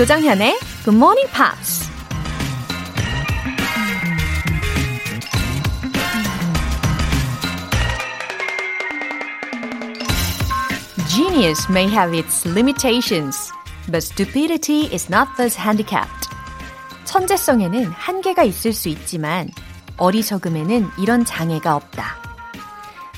조장현의 0.00 0.58
Good 0.82 0.96
Morning 0.96 1.28
Pops. 1.30 1.90
Genius 11.06 11.66
may 11.68 11.86
have 11.86 12.14
its 12.14 12.46
limitations, 12.46 13.52
but 13.88 14.02
stupidity 14.02 14.88
is 14.90 15.12
not 15.12 15.28
thus 15.36 15.54
handicapped. 15.60 16.30
천재성에는 17.04 17.90
한계가 17.90 18.44
있을 18.44 18.72
수 18.72 18.88
있지만 18.88 19.50
어리석음에는 19.98 20.92
이런 20.98 21.26
장애가 21.26 21.76
없다. 21.76 22.16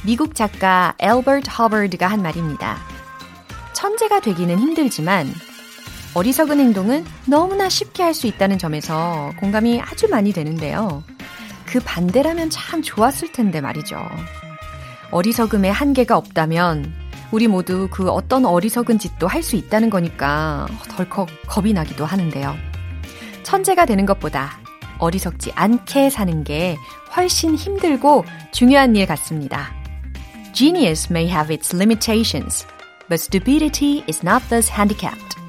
미국 0.04 0.34
작가 0.34 0.96
엘버트 0.98 1.48
허버드가 1.48 2.08
한 2.08 2.22
말입니다. 2.22 2.80
천재가 3.72 4.18
되기는 4.18 4.58
힘들지만 4.58 5.32
어리석은 6.14 6.60
행동은 6.60 7.04
너무나 7.26 7.68
쉽게 7.68 8.02
할 8.02 8.12
수 8.14 8.26
있다는 8.26 8.58
점에서 8.58 9.32
공감이 9.40 9.80
아주 9.80 10.08
많이 10.08 10.32
되는데요. 10.32 11.02
그 11.64 11.80
반대라면 11.80 12.50
참 12.50 12.82
좋았을 12.82 13.32
텐데 13.32 13.60
말이죠. 13.62 13.98
어리석음에 15.10 15.70
한계가 15.70 16.16
없다면 16.16 16.92
우리 17.30 17.48
모두 17.48 17.88
그 17.90 18.10
어떤 18.10 18.44
어리석은 18.44 18.98
짓도 18.98 19.26
할 19.26 19.42
수 19.42 19.56
있다는 19.56 19.88
거니까 19.88 20.66
덜컥 20.90 21.28
겁이 21.46 21.72
나기도 21.72 22.04
하는데요. 22.04 22.54
천재가 23.42 23.86
되는 23.86 24.04
것보다 24.04 24.58
어리석지 24.98 25.52
않게 25.54 26.10
사는 26.10 26.44
게 26.44 26.76
훨씬 27.16 27.54
힘들고 27.54 28.24
중요한 28.52 28.94
일 28.96 29.06
같습니다. 29.06 29.72
Genius 30.52 31.08
may 31.10 31.28
have 31.30 31.50
its 31.50 31.74
limitations, 31.74 32.66
but 33.08 33.14
stupidity 33.14 34.04
is 34.06 34.20
not 34.22 34.46
thus 34.50 34.70
handicapped. 34.70 35.41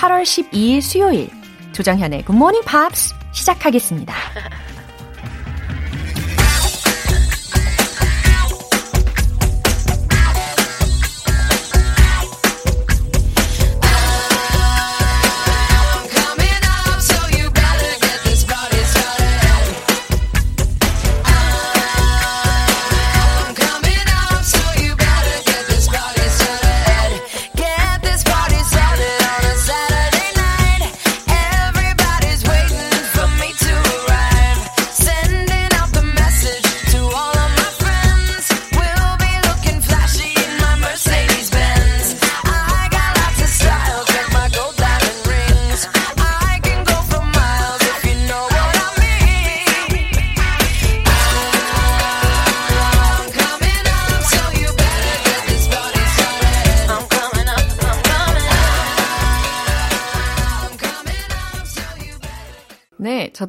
8월 0.00 0.22
12일 0.22 0.80
수요일 0.80 1.28
조정현의 1.72 2.24
Morning 2.34 2.66
Pops 2.66 3.14
시작하겠습니다. 3.32 4.14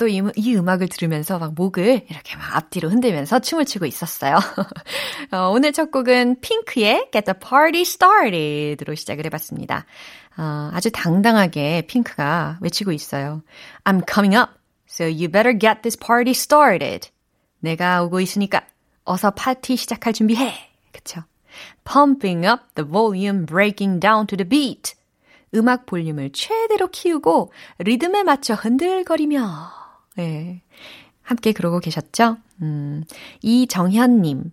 저도 0.01 0.07
이, 0.07 0.23
이 0.35 0.55
음악을 0.55 0.87
들으면서 0.87 1.37
막 1.37 1.53
목을 1.53 2.07
이렇게 2.09 2.35
막 2.35 2.55
앞뒤로 2.55 2.89
흔들면서 2.89 3.37
춤을 3.37 3.65
추고 3.65 3.85
있었어요. 3.85 4.39
어, 5.31 5.51
오늘 5.53 5.73
첫 5.73 5.91
곡은 5.91 6.41
핑크의 6.41 7.09
Get 7.11 7.25
the 7.25 7.39
Party 7.39 7.81
Started으로 7.81 8.95
시작을 8.95 9.25
해봤습니다. 9.25 9.85
어, 10.37 10.71
아주 10.73 10.89
당당하게 10.91 11.83
핑크가 11.85 12.57
외치고 12.61 12.91
있어요. 12.91 13.43
I'm 13.83 14.01
coming 14.11 14.35
up, 14.35 14.53
so 14.89 15.05
you 15.05 15.29
better 15.29 15.55
get 15.57 15.83
this 15.83 15.95
party 15.95 16.31
started. 16.31 17.09
내가 17.59 18.01
오고 18.01 18.21
있으니까 18.21 18.63
어서 19.03 19.29
파티 19.29 19.75
시작할 19.75 20.13
준비해. 20.13 20.51
그쵸? 20.91 21.21
Pumping 21.83 22.47
up 22.47 22.63
the 22.73 22.89
volume, 22.89 23.45
breaking 23.45 23.99
down 23.99 24.25
to 24.25 24.35
the 24.35 24.49
beat. 24.49 24.95
음악 25.53 25.85
볼륨을 25.85 26.31
최대로 26.31 26.87
키우고 26.87 27.51
리듬에 27.77 28.23
맞춰 28.23 28.55
흔들거리며. 28.55 29.80
예. 30.19 30.61
함께 31.21 31.51
그러고 31.51 31.79
계셨죠? 31.79 32.37
음, 32.61 33.03
이정현님. 33.41 34.51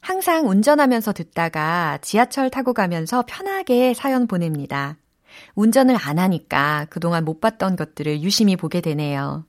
항상 0.00 0.48
운전하면서 0.48 1.12
듣다가 1.12 1.98
지하철 2.00 2.48
타고 2.48 2.72
가면서 2.72 3.24
편하게 3.26 3.92
사연 3.92 4.26
보냅니다. 4.26 4.96
운전을 5.54 5.96
안 6.00 6.18
하니까 6.18 6.86
그동안 6.90 7.24
못 7.24 7.40
봤던 7.40 7.76
것들을 7.76 8.22
유심히 8.22 8.56
보게 8.56 8.80
되네요. 8.80 9.44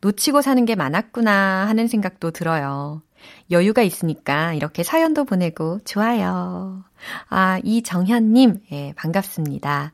놓치고 0.00 0.42
사는 0.42 0.64
게 0.64 0.74
많았구나 0.74 1.66
하는 1.66 1.88
생각도 1.88 2.30
들어요. 2.30 3.02
여유가 3.50 3.82
있으니까 3.82 4.54
이렇게 4.54 4.82
사연도 4.82 5.24
보내고 5.24 5.80
좋아요. 5.84 6.84
아, 7.28 7.58
이정현님, 7.64 8.60
예, 8.72 8.92
반갑습니다. 8.96 9.92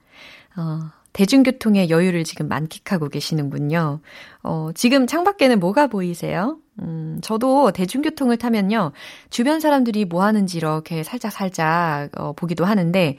어, 0.56 0.90
대중교통의 1.12 1.90
여유를 1.90 2.24
지금 2.24 2.48
만끽하고 2.48 3.08
계시는군요. 3.08 4.00
어, 4.42 4.70
지금 4.74 5.06
창밖에는 5.06 5.60
뭐가 5.60 5.86
보이세요? 5.86 6.58
음, 6.80 7.18
저도 7.22 7.70
대중교통을 7.72 8.38
타면요. 8.38 8.92
주변 9.30 9.60
사람들이 9.60 10.04
뭐 10.04 10.24
하는지 10.24 10.56
이렇게 10.56 11.02
살짝살짝 11.02 12.10
어, 12.18 12.32
보기도 12.32 12.64
하는데 12.64 13.18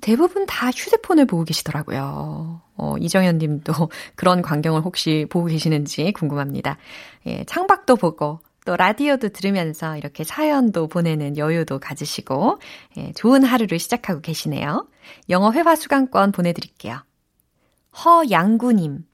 대부분 0.00 0.46
다 0.46 0.70
휴대폰을 0.70 1.26
보고 1.26 1.44
계시더라고요. 1.44 2.60
어, 2.76 2.94
이정현 2.98 3.38
님도 3.38 3.72
그런 4.14 4.42
광경을 4.42 4.82
혹시 4.82 5.26
보고 5.28 5.46
계시는지 5.46 6.12
궁금합니다. 6.12 6.78
예, 7.26 7.44
창밖도 7.44 7.96
보고 7.96 8.40
또 8.64 8.76
라디오도 8.76 9.30
들으면서 9.30 9.96
이렇게 9.96 10.24
사연도 10.24 10.88
보내는 10.88 11.36
여유도 11.36 11.78
가지시고 11.78 12.58
예, 12.98 13.12
좋은 13.12 13.42
하루를 13.42 13.78
시작하고 13.78 14.20
계시네요. 14.20 14.86
영어 15.30 15.52
회화 15.52 15.74
수강권 15.74 16.32
보내드릴게요. 16.32 17.00
허양구님. 18.04 19.04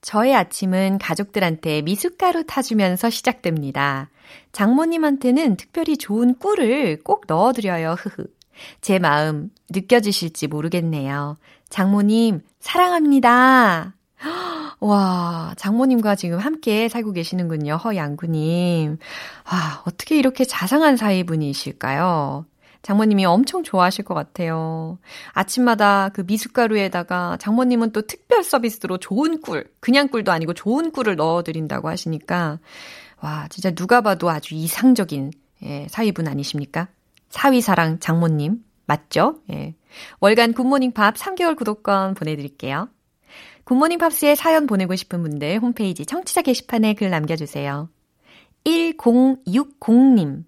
저의 0.00 0.34
아침은 0.34 0.98
가족들한테 0.98 1.82
미숫가루 1.82 2.44
타주면서 2.46 3.10
시작됩니다. 3.10 4.10
장모님한테는 4.52 5.56
특별히 5.56 5.96
좋은 5.96 6.34
꿀을 6.38 7.00
꼭 7.02 7.24
넣어드려요. 7.26 7.96
흐흐. 7.98 8.26
제 8.80 8.98
마음 8.98 9.50
느껴지실지 9.70 10.48
모르겠네요. 10.48 11.36
장모님, 11.68 12.40
사랑합니다. 12.60 13.94
와, 14.80 15.54
장모님과 15.56 16.14
지금 16.16 16.38
함께 16.38 16.88
살고 16.88 17.12
계시는군요. 17.12 17.76
허양구님. 17.76 18.98
와, 19.50 19.82
어떻게 19.86 20.18
이렇게 20.18 20.44
자상한 20.44 20.96
사이분이실까요? 20.96 22.46
장모님이 22.82 23.24
엄청 23.24 23.62
좋아하실 23.62 24.04
것 24.04 24.14
같아요. 24.14 24.98
아침마다 25.32 26.10
그 26.10 26.22
미숫가루에다가 26.26 27.36
장모님은 27.38 27.92
또 27.92 28.02
특별 28.02 28.42
서비스로 28.42 28.98
좋은 28.98 29.40
꿀, 29.40 29.70
그냥 29.80 30.08
꿀도 30.08 30.32
아니고 30.32 30.54
좋은 30.54 30.92
꿀을 30.92 31.16
넣어드린다고 31.16 31.88
하시니까, 31.88 32.58
와, 33.20 33.48
진짜 33.48 33.70
누가 33.72 34.00
봐도 34.00 34.30
아주 34.30 34.54
이상적인, 34.54 35.32
예, 35.64 35.86
사위분 35.90 36.28
아니십니까? 36.28 36.88
사위사랑 37.30 37.98
장모님, 37.98 38.62
맞죠? 38.86 39.40
예. 39.50 39.74
월간 40.20 40.52
굿모닝 40.54 40.92
밥 40.92 41.14
3개월 41.16 41.56
구독권 41.56 42.14
보내드릴게요. 42.14 42.88
굿모닝 43.64 43.98
팝스에 43.98 44.34
사연 44.34 44.66
보내고 44.66 44.96
싶은 44.96 45.22
분들 45.22 45.58
홈페이지 45.58 46.06
청취자 46.06 46.42
게시판에 46.42 46.94
글 46.94 47.10
남겨주세요. 47.10 47.90
1060님. 48.64 50.44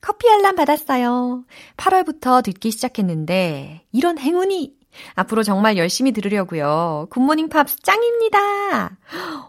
커피 0.00 0.28
알람 0.30 0.56
받았어요. 0.56 1.44
8월부터 1.76 2.42
듣기 2.42 2.70
시작했는데, 2.70 3.82
이런 3.92 4.18
행운이! 4.18 4.76
앞으로 5.14 5.42
정말 5.42 5.76
열심히 5.76 6.12
들으려고요. 6.12 7.06
굿모닝 7.10 7.48
팝스 7.48 7.82
짱입니다! 7.82 8.96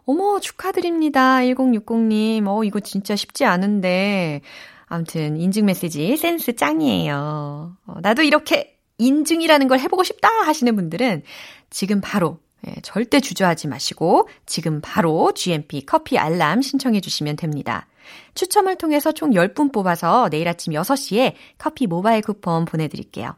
어머, 0.05 0.39
축하드립니다. 0.39 1.37
1060님. 1.39 2.47
어, 2.47 2.63
이거 2.63 2.79
진짜 2.79 3.15
쉽지 3.15 3.45
않은데. 3.45 4.41
아무튼, 4.85 5.37
인증 5.37 5.65
메시지 5.65 6.17
센스 6.17 6.55
짱이에요. 6.55 7.77
어, 7.85 7.95
나도 8.01 8.23
이렇게 8.23 8.79
인증이라는 8.97 9.67
걸 9.67 9.79
해보고 9.79 10.03
싶다 10.03 10.27
하시는 10.27 10.75
분들은 10.75 11.23
지금 11.69 12.01
바로 12.01 12.39
예, 12.67 12.75
절대 12.81 13.19
주저하지 13.19 13.67
마시고 13.67 14.27
지금 14.45 14.81
바로 14.81 15.31
GMP 15.33 15.85
커피 15.85 16.17
알람 16.17 16.61
신청해 16.61 16.99
주시면 17.01 17.37
됩니다. 17.37 17.87
추첨을 18.33 18.75
통해서 18.75 19.11
총 19.11 19.31
10분 19.31 19.71
뽑아서 19.71 20.29
내일 20.29 20.47
아침 20.47 20.73
6시에 20.73 21.33
커피 21.57 21.87
모바일 21.87 22.21
쿠폰 22.21 22.65
보내드릴게요. 22.65 23.35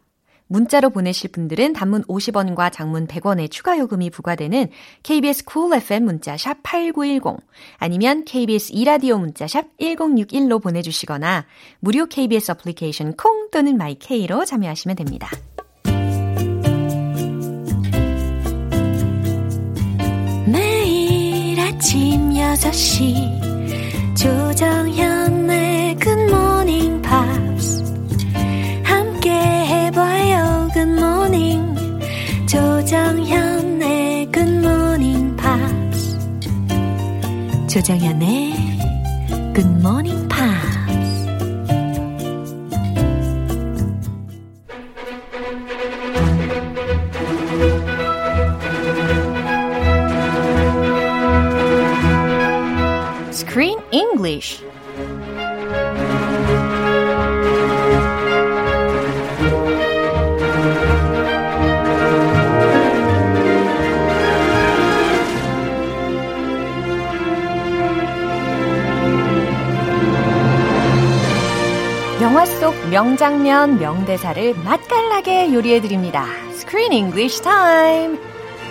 문자로 0.47 0.89
보내실 0.89 1.31
분들은 1.31 1.71
단문 1.71 2.03
50원과 2.03 2.73
장문 2.73 3.07
100원의 3.07 3.49
추가 3.49 3.79
요금이 3.79 4.09
부과되는 4.09 4.67
KBS 5.03 5.45
Cool 5.45 5.81
FM 5.81 6.03
문자 6.03 6.35
샵 6.35 6.57
8910 6.61 7.37
아니면 7.77 8.25
KBS 8.25 8.73
이라디오 8.73 9.17
문자 9.17 9.47
샵 9.47 9.65
1061로 9.79 10.61
보내주시거나 10.61 11.45
무료 11.79 12.05
KBS 12.05 12.51
어플리케이션 12.51 13.15
콩 13.15 13.49
또는 13.49 13.77
마이케이로 13.77 14.43
참여하시면 14.43 14.97
됩니다. 14.97 15.29
아침 21.81 22.29
6시 22.29 23.50
조정현의 24.21 25.95
굿모닝 25.95 27.01
팝스 27.01 27.83
함께 28.83 29.31
해봐요 29.31 30.67
굿모닝 30.71 31.75
조정현의 32.47 34.31
굿모닝 34.31 35.35
팝스 35.35 36.19
조정현의 37.67 38.53
굿모닝 39.55 40.27
팝스 40.27 40.71
English. 54.11 54.63
영화 72.21 72.45
속 72.45 72.75
명장면, 72.89 73.79
명대사를 73.79 74.53
맛깔나게 74.63 75.53
요리해드립니다. 75.53 76.25
Screen 76.51 76.91
English 76.91 77.41
Time! 77.41 78.19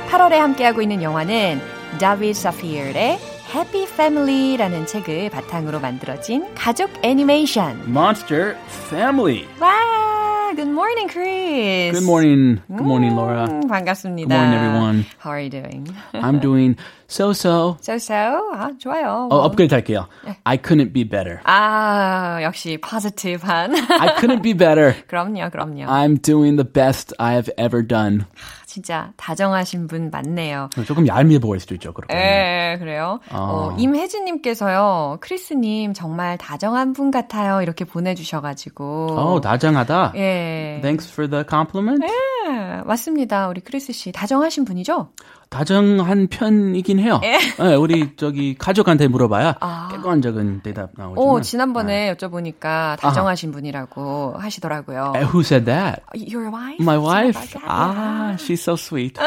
8월에 0.08 0.32
함께하고 0.32 0.82
있는 0.82 1.02
영화는 1.02 1.60
다비드 1.98 2.38
사피어의 2.38 3.29
Happy 3.53 3.83
Family라는 3.83 4.85
책을 4.85 5.29
바탕으로 5.29 5.79
만들어진 5.79 6.45
가족 6.55 6.89
애니메이션. 7.03 7.79
Monster 7.87 8.55
Family. 8.89 9.45
와, 9.61 10.51
good 10.55 10.69
morning, 10.69 11.07
Chris. 11.09 11.93
Good 11.93 12.03
morning. 12.03 12.61
Good 12.67 12.83
morning, 12.85 13.15
Laura. 13.15 13.45
음, 13.45 13.67
반갑습니다. 13.67 14.27
Good 14.27 14.35
morning, 14.35 14.65
everyone. 14.65 15.05
How 15.23 15.31
are 15.31 15.39
you 15.41 15.49
doing? 15.49 15.87
I'm 16.13 16.39
doing 16.39 16.75
so-so. 17.07 17.77
So 17.81 17.97
so. 17.97 18.51
아, 18.53 18.71
좋아요. 18.77 19.29
어, 19.31 19.35
업그레이드 19.45 19.73
할게요. 19.73 20.07
I 20.43 20.57
couldn't 20.57 20.91
be 20.93 21.03
better. 21.07 21.39
아, 21.45 22.39
역시 22.43 22.77
positive한. 22.81 23.73
I 23.75 24.15
couldn't 24.19 24.41
be 24.41 24.53
better. 24.53 24.95
그럼요, 25.07 25.49
그럼요. 25.51 25.85
I'm 25.87 26.17
doing 26.21 26.57
the 26.57 26.65
best 26.69 27.13
I 27.19 27.33
have 27.33 27.49
ever 27.57 27.81
done. 27.85 28.25
진짜 28.70 29.10
다정하신 29.16 29.88
분 29.88 30.10
많네요. 30.12 30.70
조금 30.86 31.04
얄미워 31.04 31.40
보일 31.40 31.58
수도 31.58 31.74
있죠, 31.74 31.92
그렇게. 31.92 32.14
예, 32.14 32.76
그래요. 32.78 33.18
어, 33.32 33.74
임혜진님께서요, 33.76 35.18
크리스님 35.20 35.92
정말 35.92 36.38
다정한 36.38 36.92
분 36.92 37.10
같아요. 37.10 37.62
이렇게 37.62 37.84
보내주셔가지고. 37.84 39.08
어, 39.18 39.40
다정하다. 39.40 40.12
예. 40.14 40.78
Thanks 40.82 41.12
for 41.12 41.28
the 41.28 41.44
compliment. 41.48 42.06
예, 42.06 42.39
맞습니다. 42.86 43.48
우리 43.48 43.60
크리스 43.60 43.92
씨 43.92 44.12
다정하신 44.12 44.64
분이죠? 44.64 45.08
다정한 45.50 46.28
편이긴 46.28 47.00
해요. 47.00 47.20
예. 47.24 47.36
네, 47.58 47.74
우리 47.74 48.14
저기 48.14 48.54
가족한테 48.56 49.08
물어봐야 49.08 49.56
아. 49.60 49.88
객관적인 49.90 50.60
대답 50.62 50.90
나오지만. 50.96 51.18
오, 51.18 51.40
지난번에 51.40 52.14
여쭤보니까 52.14 52.96
다정하신 53.00 53.50
분이라고 53.50 54.36
하시더라고요. 54.38 55.14
Uh, 55.16 55.26
Who 55.26 55.40
said 55.40 55.64
that? 55.64 56.02
Your 56.14 56.50
wife? 56.52 56.78
My 56.80 56.98
wife. 56.98 57.36
Ah, 57.66 58.36
she's 58.38 58.62
so 58.62 58.74
sweet. 58.74 59.18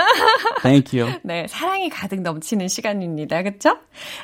Thank 0.61 0.97
you. 0.97 1.13
네, 1.23 1.45
사랑이 1.49 1.89
가득 1.89 2.21
넘치는 2.21 2.69
시간입니다. 2.69 3.43
그쵸? 3.43 3.77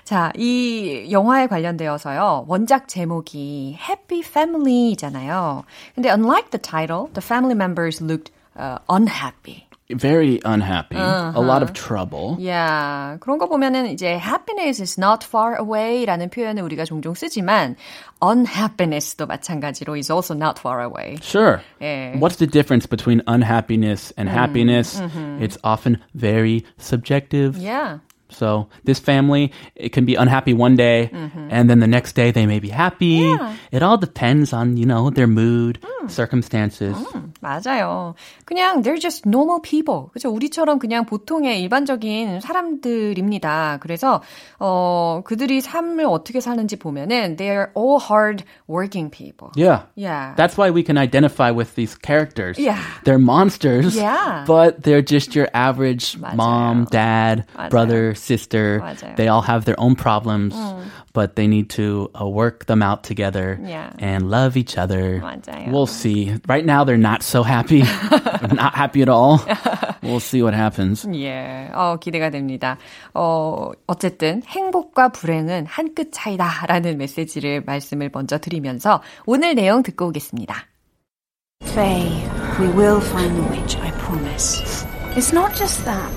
자, 0.05 0.31
이 0.37 1.09
영화에 1.11 1.47
관련되어서요, 1.47 2.45
원작 2.47 2.87
제목이 2.87 3.77
Happy 3.77 4.21
Family잖아요. 4.25 5.63
근데 5.95 6.09
unlike 6.09 6.51
the 6.51 6.61
title, 6.61 7.09
the 7.13 7.21
family 7.21 7.55
members 7.55 8.01
looked 8.01 8.31
uh, 8.58 8.78
unhappy. 8.88 9.66
Very 9.90 10.40
unhappy. 10.46 10.96
A 10.96 11.40
lot 11.40 11.62
of 11.62 11.74
trouble. 11.74 12.36
Yeah. 12.40 13.18
그런 13.20 13.38
거 13.38 13.46
보면은 13.46 13.86
이제 13.92 14.16
happiness 14.18 14.80
is 14.80 14.98
not 14.98 15.22
far 15.22 15.56
away 15.60 16.06
라는 16.06 16.30
표현을 16.30 16.62
우리가 16.62 16.86
종종 16.86 17.12
쓰지만 17.12 17.76
unhappiness도 18.22 19.26
마찬가지로 19.26 19.94
is 19.98 20.10
also 20.10 20.32
not 20.34 20.58
far 20.58 20.80
away. 20.80 21.18
Sure. 21.20 21.60
예. 21.82 22.14
What's 22.18 22.36
the 22.36 22.46
difference 22.46 22.86
between 22.86 23.20
unhappiness 23.26 24.10
and 24.16 24.26
happiness? 24.26 24.98
It's 25.38 25.58
often 25.62 25.98
very 26.14 26.64
subjective. 26.78 27.58
Yeah. 27.58 27.98
So 28.30 28.66
this 28.82 28.98
family, 28.98 29.52
it 29.76 29.90
can 29.92 30.06
be 30.06 30.16
unhappy 30.16 30.54
one 30.54 30.74
day, 30.74 31.10
and 31.12 31.70
then 31.70 31.78
the 31.78 31.86
next 31.86 32.16
day 32.16 32.32
they 32.32 32.46
may 32.46 32.58
be 32.58 32.68
happy. 32.68 33.22
Yeah. 33.22 33.54
It 33.70 33.82
all 33.84 33.96
depends 33.96 34.52
on 34.52 34.76
you 34.76 34.86
know 34.86 35.10
their 35.10 35.28
mood, 35.28 35.78
circumstances. 36.08 36.96
맞아요. 37.42 38.14
그냥 38.46 38.82
they're 38.82 38.96
just 38.98 39.24
normal 39.28 39.60
people. 39.60 40.08
그죠? 40.12 40.30
우리처럼 40.34 40.80
그냥 40.80 41.04
보통의 41.04 41.60
일반적인 41.62 42.40
사람들입니다. 42.40 43.78
그래서 43.80 44.22
어 44.58 45.20
그들이 45.24 45.60
삶을 45.60 46.04
어떻게 46.06 46.40
사는지 46.40 46.76
보면은 46.76 47.36
they're 47.36 47.68
all 47.76 48.00
hard 48.00 48.42
working 48.68 49.10
people. 49.10 49.50
Yeah. 49.54 49.82
Yeah. 49.94 50.34
That's 50.36 50.56
why 50.56 50.70
we 50.70 50.82
can 50.82 50.98
identify 50.98 51.50
with 51.52 51.74
these 51.76 51.94
characters. 51.94 52.58
Yeah. 52.58 52.80
They're 53.04 53.18
monsters, 53.18 53.94
Yeah. 53.96 54.44
but 54.46 54.82
they're 54.82 55.02
just 55.04 55.36
your 55.36 55.48
average 55.54 56.16
맞아요. 56.18 56.34
mom, 56.36 56.84
dad, 56.90 57.44
맞아요. 57.54 57.70
brother, 57.70 58.14
sister. 58.18 58.80
맞아요. 58.80 59.14
They 59.16 59.28
all 59.28 59.42
have 59.42 59.64
their 59.64 59.78
own 59.78 59.94
problems, 59.94 60.54
but 61.12 61.36
they 61.36 61.46
need 61.46 61.70
to 61.78 62.10
uh, 62.18 62.26
work 62.26 62.66
them 62.66 62.82
out 62.82 63.04
together 63.04 63.58
Yeah. 63.62 63.90
and 63.98 64.28
love 64.30 64.56
each 64.56 64.76
other. 64.76 65.20
맞아요. 65.22 65.70
We'll 65.70 65.86
see. 65.86 66.34
Right 66.48 66.64
now, 66.66 66.84
they're 66.84 66.98
not 67.00 67.22
so 67.22 67.42
happy. 67.42 67.82
not 68.52 68.74
happy 68.74 69.02
at 69.02 69.08
all. 69.08 69.40
We'll 70.02 70.20
see 70.20 70.42
what 70.42 70.52
happens. 70.54 71.06
예, 71.14 71.70
어, 71.72 71.96
기대가 71.98 72.28
됩니다. 72.30 72.76
어, 73.14 73.70
어쨌든 73.86 74.42
행복과 74.46 75.08
불행은 75.10 75.66
한 75.66 75.94
끗 75.94 76.10
차이다라는 76.12 76.98
메시지를 76.98 77.62
말씀을 77.64 78.10
먼저 78.12 78.36
드리면서 78.38 79.00
오늘 79.26 79.54
내용 79.54 79.82
듣고 79.84 80.08
오겠습니다. 80.08 80.66
Faye, 81.62 82.10
we 82.58 82.66
will 82.74 83.00
find 83.00 83.34
the 83.36 83.48
witch, 83.50 83.76
I 83.78 83.90
promise. 83.98 84.84
It's 85.16 85.32
not 85.32 85.54
just 85.54 85.84
that. 85.84 86.10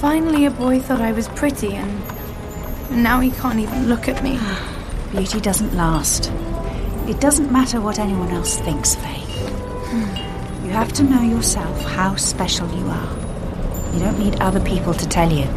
Finally, 0.00 0.46
a 0.46 0.50
boy 0.50 0.78
thought 0.78 1.00
I 1.00 1.12
was 1.12 1.28
pretty, 1.28 1.74
and 1.74 1.90
now 3.02 3.20
he 3.20 3.30
can't 3.30 3.58
even 3.58 3.88
look 3.88 4.08
at 4.08 4.22
me. 4.22 4.38
Beauty 5.10 5.40
doesn't 5.40 5.74
last. 5.74 6.30
It 7.08 7.20
doesn't 7.20 7.50
matter 7.50 7.80
what 7.80 7.98
anyone 7.98 8.30
else 8.30 8.56
thinks, 8.60 8.94
Faye. 8.94 9.24
You 10.64 10.70
have 10.70 10.92
to 10.94 11.02
know 11.02 11.22
yourself 11.22 11.82
how 11.84 12.14
special 12.16 12.68
you 12.68 12.86
are. 12.86 13.08
You 13.94 14.00
don't 14.00 14.18
need 14.18 14.40
other 14.40 14.60
people 14.60 14.94
to 14.94 15.08
tell 15.08 15.32
you. 15.32 15.48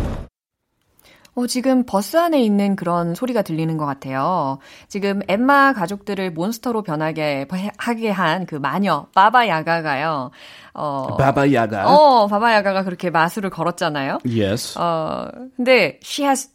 어, 1.34 1.48
지금 1.48 1.86
버스 1.86 2.18
안에 2.18 2.42
있는 2.44 2.76
그런 2.76 3.16
소리가 3.16 3.42
들리는 3.42 3.78
것 3.78 3.86
같아요. 3.86 4.60
지금 4.90 5.22
엠마 5.30 5.72
가족들을 5.72 6.32
몬스터로 6.32 6.82
변하게 6.84 7.48
하게 7.78 8.10
한 8.10 8.46
그 8.46 8.56
마녀 8.56 9.08
바바 9.16 9.48
야가가요. 9.48 10.32
어, 10.74 11.18
Yaga. 11.48 11.86
어, 11.86 12.28
바바 12.28 12.54
야가가 12.54 12.84
그렇게 12.84 13.10
마술을 13.10 13.50
걸었잖아요. 13.50 14.20
Yes. 14.26 14.78
어, 14.80 15.28
근데 15.58 16.00
she 16.04 16.26
has 16.26 16.50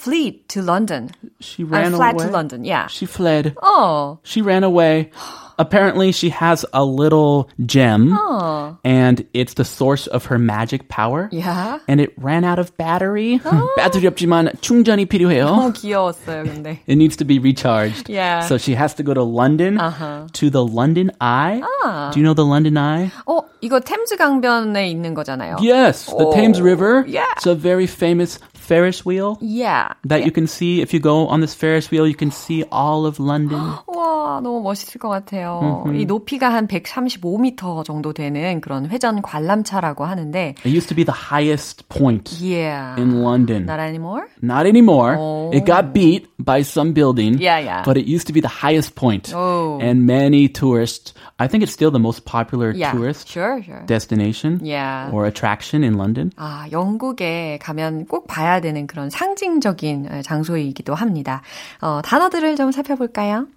fled 0.00 0.48
to 0.48 0.62
London. 0.62 1.10
she 1.40 1.62
Uh, 1.64 1.68
ran 1.68 1.92
fled 1.92 2.14
away. 2.14 2.24
to 2.26 2.30
London. 2.32 2.64
Yeah. 2.64 2.86
She 2.88 3.04
fled. 3.06 3.54
어. 3.62 4.18
She 4.24 4.40
ran 4.40 4.64
away. 4.64 5.10
Apparently, 5.58 6.12
she 6.12 6.28
has 6.28 6.66
a 6.74 6.84
little 6.84 7.48
gem, 7.64 8.12
어. 8.12 8.76
and 8.84 9.24
it's 9.32 9.54
the 9.54 9.64
source 9.64 10.06
of 10.06 10.26
her 10.26 10.36
magic 10.38 10.88
power. 10.88 11.30
Yeah. 11.32 11.78
And 11.88 11.98
it 11.98 12.12
ran 12.18 12.44
out 12.44 12.58
of 12.58 12.76
battery. 12.76 13.40
배터리 13.78 14.06
없지만 14.06 14.52
충전이 14.60 15.06
필요해요. 15.06 15.46
너무 15.46 15.72
귀여웠어요, 15.72 16.44
근데. 16.44 16.80
It 16.86 16.96
needs 16.96 17.16
to 17.16 17.24
be 17.24 17.38
recharged. 17.38 18.10
Yeah. 18.10 18.40
So 18.44 18.58
she 18.58 18.74
has 18.76 18.92
to 18.96 19.02
go 19.02 19.14
to 19.14 19.22
London 19.24 19.78
Uh-huh. 19.80 20.26
to 20.34 20.50
the 20.50 20.62
London 20.62 21.10
Eye. 21.22 21.62
Ah. 21.82 22.10
Do 22.12 22.20
you 22.20 22.24
know 22.26 22.34
the 22.34 22.44
London 22.44 22.76
Eye? 22.76 23.10
어, 23.26 23.40
이거 23.62 23.80
템즈 23.80 24.16
강변에 24.16 24.88
있는 24.90 25.14
거잖아요. 25.14 25.56
Yes, 25.62 26.04
the 26.04 26.26
Oh, 26.26 26.32
Thames 26.34 26.60
River. 26.60 27.06
yeah. 27.08 27.24
It's 27.38 27.46
a 27.46 27.54
very 27.56 27.86
famous 27.86 28.38
Ferris 28.60 29.04
wheel 29.06 29.36
Yeah. 29.40 29.94
that 30.08 30.24
you 30.24 30.32
can 30.32 30.46
see 30.46 30.80
if 30.82 30.92
you 30.92 30.98
go 31.00 31.28
on 31.28 31.40
this 31.40 31.54
Ferris 31.54 31.90
wheel, 31.92 32.06
you 32.06 32.16
can 32.16 32.30
see 32.32 32.64
all 32.72 33.06
of 33.06 33.20
London. 33.22 33.60
와, 33.86 34.40
너무 34.42 34.60
멋있을 34.62 34.98
것 34.98 35.08
같아요. 35.08 35.84
이 35.94 36.04
높이가 36.04 36.52
한 36.52 36.66
135m 36.66 37.84
정도 37.84 38.12
되는 38.12 38.60
그런 38.60 38.86
회전 38.88 39.22
관람차라고 39.22 40.04
하는데, 40.04 40.54
It 40.64 40.68
used 40.74 40.88
to 40.88 40.96
be 40.96 41.04
the 41.04 41.14
highest 41.14 41.88
point 41.88 42.34
yeah. 42.42 42.96
in 43.00 43.22
London. 43.22 43.64
Not 43.66 43.78
anymore? 43.80 44.26
Not 44.42 44.66
anymore. 44.66 45.16
Oh. 45.18 45.50
It 45.52 45.64
got 45.64 45.92
beat 45.92 46.26
by 46.38 46.62
some 46.62 46.92
building. 46.92 47.38
Yeah, 47.38 47.58
yeah. 47.58 47.82
But 47.84 47.96
it 47.96 48.06
used 48.06 48.26
to 48.26 48.32
be 48.32 48.40
the 48.40 48.48
highest 48.50 48.94
point. 48.96 49.32
Oh. 49.34 49.78
And 49.80 50.06
many 50.06 50.48
tourists, 50.48 51.14
I 51.38 51.46
think 51.46 51.62
it's 51.62 51.72
still 51.72 51.90
the 51.90 52.00
most 52.02 52.24
popular 52.24 52.72
Yeah. 52.72 52.92
tourist 52.92 53.28
Sure, 53.28 53.62
sure. 53.62 53.84
destination 53.86 54.60
Yeah. 54.62 55.10
or 55.12 55.24
attraction 55.26 55.84
in 55.84 55.94
London. 55.94 56.32
아, 56.36 56.66
영국에 56.72 57.58
가면 57.62 58.06
꼭 58.08 58.26
봐야 58.26 58.59
되는 58.61 58.87
그런 58.87 59.09
상징적인 59.09 60.21
장소이기도 60.23 60.95
합니다. 60.95 61.41
어, 61.81 62.01
단어들을 62.03 62.55
좀 62.55 62.71
살펴볼까요? 62.71 63.47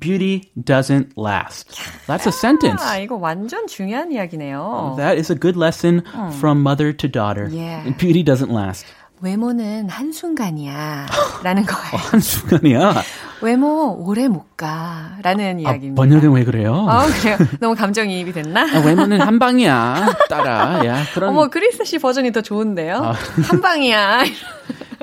Beauty 0.00 0.42
doesn't 0.54 1.16
last. 1.16 1.70
That's 2.06 2.26
a 2.26 2.32
sentence. 2.32 2.82
아, 2.84 2.98
이거 2.98 3.16
완전 3.16 3.66
중요한 3.66 4.12
이야기네요. 4.12 4.96
That 4.98 5.16
is 5.16 5.32
a 5.32 5.34
good 5.34 5.58
lesson 5.58 6.02
from 6.38 6.60
mother 6.60 6.92
to 6.92 7.08
daughter. 7.08 7.48
Yeah. 7.50 7.88
Beauty 7.96 8.22
doesn't 8.22 8.52
last. 8.52 8.84
외모는 9.20 9.88
한순간이야. 9.88 11.06
라는 11.42 11.64
거예요. 11.66 12.06
한순간이야. 12.10 13.02
외모 13.42 13.96
오래 13.98 14.28
못 14.28 14.56
가. 14.56 15.16
라는 15.22 15.56
아, 15.56 15.60
이야기입니다. 15.60 16.00
번역은 16.00 16.32
왜 16.32 16.44
그래요? 16.44 16.86
아, 16.88 17.06
그래요? 17.06 17.36
너무 17.60 17.74
감정이입이 17.74 18.32
됐나? 18.32 18.62
아, 18.62 18.78
외모는 18.84 19.20
한 19.20 19.38
방이야. 19.38 20.14
따라. 20.28 20.84
야, 20.86 21.04
그런 21.14 21.30
어머, 21.30 21.48
크리스 21.48 21.84
씨 21.84 21.98
버전이 21.98 22.32
더 22.32 22.40
좋은데요? 22.40 22.96
한 22.96 23.60
방이야. 23.60 24.24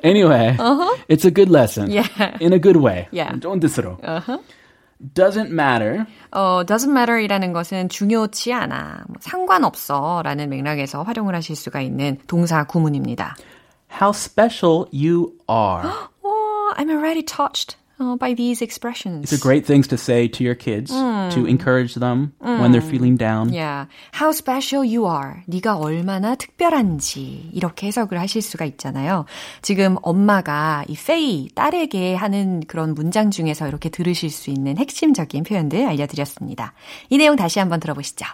Anyway, 0.04 0.56
it's 1.10 1.26
a 1.26 1.34
good 1.34 1.50
lesson. 1.52 1.90
Yeah. 1.90 2.10
In 2.42 2.54
a 2.54 2.60
good 2.62 2.78
way. 2.80 3.08
Yeah. 3.14 3.40
좋은 3.40 3.60
뜻으로. 3.60 3.98
Doesn't 5.14 5.52
matter. 5.52 6.06
어, 6.32 6.64
doesn't 6.66 6.90
matter 6.92 7.22
이라는 7.22 7.54
것은 7.54 7.90
중요치 7.90 8.54
않아. 8.54 9.04
뭐, 9.08 9.18
상관없어. 9.20 10.22
라는 10.24 10.50
맥락에서 10.50 11.04
활용을 11.04 11.36
하실 11.36 11.56
수가 11.56 11.82
있는 11.82 12.18
동사 12.28 12.64
구문입니다. 12.66 13.36
How 13.89 14.13
special 14.13 14.89
you 14.91 15.35
are. 15.49 15.83
Oh, 16.25 16.75
I'm 16.77 16.91
already 16.91 17.23
touched 17.23 17.77
uh, 17.99 18.17
by 18.17 18.35
these 18.35 18.63
expressions. 18.63 19.29
These 19.29 19.41
are 19.41 19.43
great 19.43 19.67
things 19.67 19.89
to 19.89 19.99
say 19.99 20.29
to 20.29 20.45
your 20.45 20.55
kids 20.55 20.91
to 20.91 21.47
encourage 21.47 21.95
them 21.97 22.33
when 22.39 22.73
they're 22.73 22.81
feeling 22.81 23.17
down. 23.17 23.53
Yeah. 23.53 23.87
How 24.13 24.33
special 24.33 24.85
you 24.85 25.07
are. 25.07 25.43
네가 25.47 25.77
얼마나 25.77 26.35
특별한지 26.35 27.51
이렇게 27.53 27.89
해석을 27.89 28.19
하실 28.19 28.43
수가 28.43 28.65
있잖아요. 28.65 29.27
지금 29.61 29.97
엄마가 30.03 30.85
이 30.89 30.97
페이 30.97 31.49
딸에게 31.55 32.15
하는 32.15 32.63
그런 32.67 32.95
문장 32.95 33.31
중에서 33.31 33.69
이렇게 33.69 33.91
들으실 33.91 34.31
수 34.31 34.51
있는 34.51 34.79
핵심적인 34.79 35.45
표현들 35.45 35.87
알려드렸습니다. 35.87 36.73
이 37.11 37.19
내용 37.19 37.37
다시 37.37 37.59
한번 37.59 37.81
들어보시죠. 37.81 38.25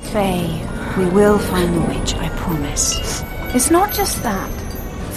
Faye, 0.00 0.62
we 0.96 1.06
will 1.06 1.38
find 1.38 1.74
the 1.74 1.88
witch, 1.88 2.14
I 2.16 2.28
promise. 2.36 3.24
It's 3.54 3.70
not 3.70 3.92
just 3.92 4.22
that. 4.22 4.59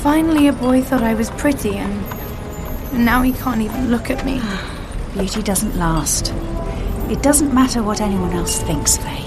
Finally, 0.04 0.48
a 0.48 0.52
boy 0.52 0.82
thought 0.82 1.02
I 1.02 1.14
was 1.14 1.30
pretty, 1.30 1.78
and 1.78 3.06
now 3.06 3.22
he 3.22 3.32
can't 3.32 3.62
even 3.62 3.90
look 3.90 4.10
at 4.10 4.22
me. 4.26 4.38
Beauty 5.14 5.42
doesn't 5.42 5.76
last. 5.78 6.30
It 7.10 7.22
doesn't 7.22 7.54
matter 7.54 7.82
what 7.82 8.02
anyone 8.02 8.34
else 8.34 8.58
thinks, 8.58 8.98
Faye. 8.98 9.24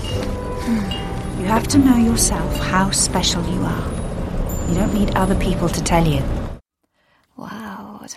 You 1.40 1.46
have 1.46 1.68
to 1.70 1.80
know 1.80 1.98
yourself 1.98 2.56
how 2.58 2.92
special 2.92 3.44
you 3.50 3.60
are. 3.62 4.70
You 4.70 4.76
don't 4.76 4.94
need 4.94 5.16
other 5.16 5.34
people 5.40 5.68
to 5.68 5.84
tell 5.84 6.06
you. 6.06 6.22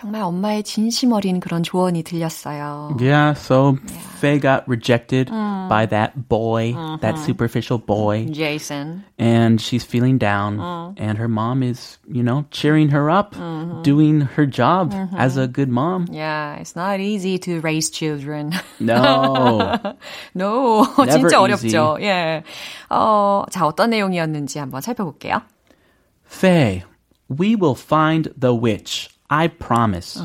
정말 0.00 0.22
엄마의 0.22 0.62
진심 0.62 1.12
어린 1.12 1.38
그런 1.40 1.62
조언이 1.62 2.02
들렸어요. 2.02 2.96
Yeah, 2.98 3.34
so 3.34 3.76
Faye 4.20 4.38
got 4.38 4.64
rejected 4.66 5.28
by 5.68 5.86
that 5.90 6.28
boy, 6.28 6.72
that 7.00 7.18
superficial 7.18 7.78
boy, 7.78 8.26
Jason. 8.32 9.04
and 9.18 9.60
she's 9.60 9.84
feeling 9.84 10.16
down. 10.18 10.60
And 10.96 11.18
her 11.18 11.28
mom 11.28 11.62
is, 11.62 11.98
you 12.08 12.22
know, 12.22 12.46
cheering 12.50 12.88
her 12.90 13.10
up, 13.10 13.34
doing 13.82 14.22
her 14.22 14.46
job 14.46 14.94
as 15.16 15.36
a 15.36 15.46
good 15.46 15.68
mom. 15.68 16.06
Yeah, 16.10 16.56
it's 16.56 16.74
not 16.74 17.00
easy 17.00 17.38
to 17.40 17.60
raise 17.60 17.90
children. 17.90 18.52
No. 18.80 19.76
no, 20.34 20.84
Never 20.98 21.28
진짜 21.28 21.36
easy. 21.36 21.76
어렵죠. 21.76 21.98
예. 22.00 22.42
어, 22.88 23.44
자, 23.50 23.66
어떤 23.66 23.90
내용이었는지 23.90 24.58
한번 24.58 24.80
살펴볼게요. 24.80 25.42
Faye, 26.24 26.84
we 27.28 27.54
will 27.56 27.74
find 27.74 28.32
the 28.38 28.54
witch. 28.54 29.08
I 29.30 29.48
promise. 29.48 30.22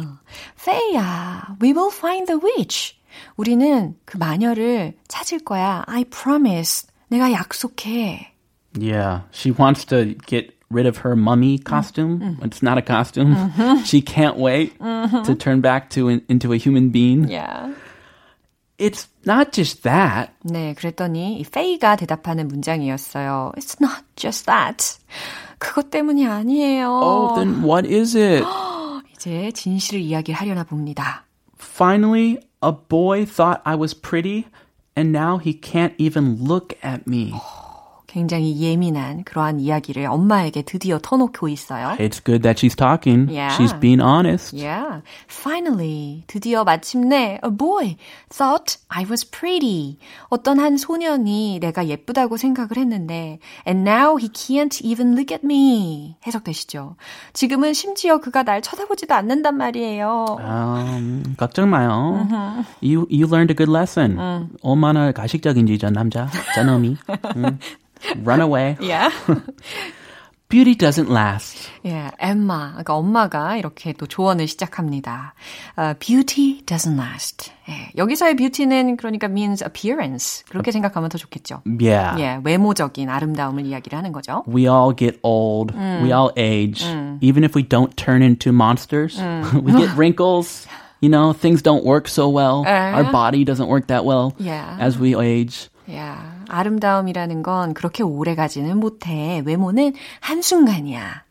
페이야, 0.63 1.57
we 1.61 1.73
will 1.73 1.91
find 1.91 2.27
the 2.27 2.39
witch. 2.41 2.95
우리는 3.35 3.95
그 4.05 4.17
마녀를 4.17 4.93
찾을 5.07 5.39
거야. 5.39 5.83
I 5.87 6.05
promise. 6.05 6.87
내가 7.09 7.31
약속해. 7.31 8.33
Yeah, 8.79 9.23
she 9.31 9.51
wants 9.51 9.85
to 9.87 10.15
get 10.27 10.55
rid 10.69 10.85
of 10.87 10.99
her 11.03 11.15
mummy 11.15 11.57
costume. 11.57 12.37
It's 12.41 12.63
not 12.63 12.77
a 12.77 12.81
costume. 12.81 13.35
She 13.83 14.01
can't 14.01 14.37
wait 14.37 14.79
to 14.79 15.35
turn 15.35 15.59
back 15.59 15.89
to 15.91 16.07
an, 16.07 16.21
into 16.29 16.53
a 16.53 16.57
human 16.57 16.89
being. 16.89 17.27
Yeah. 17.27 17.73
It's 18.77 19.07
not 19.25 19.51
just 19.51 19.83
that. 19.83 20.31
네, 20.43 20.73
그랬더니 20.73 21.39
이 21.39 21.43
페이가 21.43 21.97
대답하는 21.97 22.47
문장이었어요. 22.47 23.51
It's 23.57 23.77
not 23.79 24.03
just 24.15 24.45
that. 24.45 24.97
그것 25.59 25.91
때문이 25.91 26.25
아니에요. 26.25 26.87
Oh, 26.89 27.35
then 27.35 27.61
what 27.61 27.85
is 27.85 28.15
it? 28.15 28.43
이제 29.25 29.51
진실을 29.51 29.99
이야기를 29.99 30.39
하려나 30.39 30.63
봅니다. 30.63 31.25
Finally, 31.57 32.37
a 32.61 32.71
boy 32.71 33.25
thought 33.25 33.61
I 33.65 33.75
was 33.75 33.93
pretty, 33.93 34.47
and 34.95 35.15
now 35.15 35.37
he 35.37 35.53
can't 35.53 35.93
even 35.97 36.37
look 36.43 36.75
at 36.83 37.07
me. 37.07 37.33
굉장히 38.06 38.60
예민한 38.60 39.24
그러한 39.24 39.60
이야기를 39.60 40.06
엄마에게 40.06 40.62
드디어 40.62 40.98
터놓고 41.02 41.48
있어요. 41.48 41.96
It's 41.98 42.24
good 42.24 42.42
that 42.42 42.58
she's 42.58 42.76
talking. 42.76 43.28
Yeah. 43.28 43.54
She's 43.56 43.78
being 43.78 44.00
honest. 44.00 44.56
Yeah. 44.56 45.02
Finally, 45.28 46.24
드디어 46.26 46.64
마침내 46.64 47.38
a 47.44 47.50
boy 47.50 47.96
thought 48.30 48.78
I 48.88 49.04
was 49.04 49.24
pretty. 49.28 49.98
어떤 50.28 50.58
한 50.60 50.76
소년이 50.76 51.58
내가 51.60 51.86
예쁘다고 51.86 52.36
생각을 52.36 52.76
했는데 52.76 53.38
and 53.66 53.88
now 53.88 54.16
he 54.16 54.28
can't 54.28 54.80
even 54.84 55.12
look 55.16 55.32
at 55.34 55.44
me. 55.44 56.16
해석되시죠? 56.26 56.96
지금은 57.32 57.72
심지어 57.74 58.18
그가 58.18 58.42
날 58.42 58.62
쳐다보지도 58.62 59.14
않는단 59.14 59.56
말이에요. 59.56 60.36
Um, 60.40 61.34
걱정 61.36 61.70
마요. 61.70 62.26
You 62.82 63.06
you 63.10 63.26
learned 63.26 63.52
a 63.52 63.56
good 63.56 63.70
lesson. 63.70 64.18
얼마나 64.62 65.12
가식적인지 65.12 65.78
저 65.78 65.90
남자, 65.90 66.28
저 66.54 66.62
놈이. 66.64 66.96
음. 67.36 67.58
Run 68.23 68.41
away. 68.41 68.77
Yeah. 68.79 69.11
Beauty 70.49 70.75
doesn't 70.75 71.07
last. 71.09 71.69
예, 71.85 72.11
엠마, 72.19 72.71
그러니까 72.71 72.95
엄마가 72.95 73.55
이렇게 73.55 73.93
또 73.93 74.05
조언을 74.05 74.49
시작합니다. 74.49 75.33
어, 75.77 75.93
beauty 75.97 76.61
doesn't 76.65 76.99
last. 76.99 77.53
예, 77.69 77.89
여기서의 77.95 78.35
beauty는 78.35 78.97
그러니까 78.97 79.27
means 79.29 79.63
appearance. 79.63 80.43
그렇게 80.49 80.73
생각하면 80.73 81.07
더 81.09 81.17
좋겠죠. 81.17 81.61
Yeah. 81.79 82.21
예, 82.21 82.41
외모적인 82.43 83.07
아름다움을 83.07 83.65
이야기를 83.65 83.97
하는 83.97 84.11
거죠. 84.11 84.43
We 84.45 84.67
all 84.67 84.93
get 84.93 85.19
old. 85.23 85.73
We 85.73 86.11
all 86.11 86.31
age. 86.35 86.83
Even 87.21 87.45
if 87.45 87.55
we 87.55 87.63
don't 87.63 87.95
turn 87.95 88.21
into 88.21 88.51
monsters, 88.51 89.17
we 89.55 89.71
get 89.71 89.95
wrinkles. 89.95 90.67
You 90.99 91.07
know, 91.09 91.31
things 91.31 91.61
don't 91.63 91.85
work 91.85 92.09
so 92.09 92.27
well. 92.27 92.65
Our 92.67 93.09
body 93.09 93.45
doesn't 93.45 93.69
work 93.69 93.87
that 93.87 94.03
well 94.03 94.33
Yeah. 94.37 94.75
as 94.81 94.99
we 94.99 95.15
age. 95.15 95.69
야, 95.93 96.43
아름다움이라는 96.47 97.43
건 97.43 97.73
그렇게 97.73 98.03
오래 98.03 98.35
가지는 98.35 98.77
못해. 98.77 99.41
외모는 99.45 99.93
한순간이야. 100.19 101.23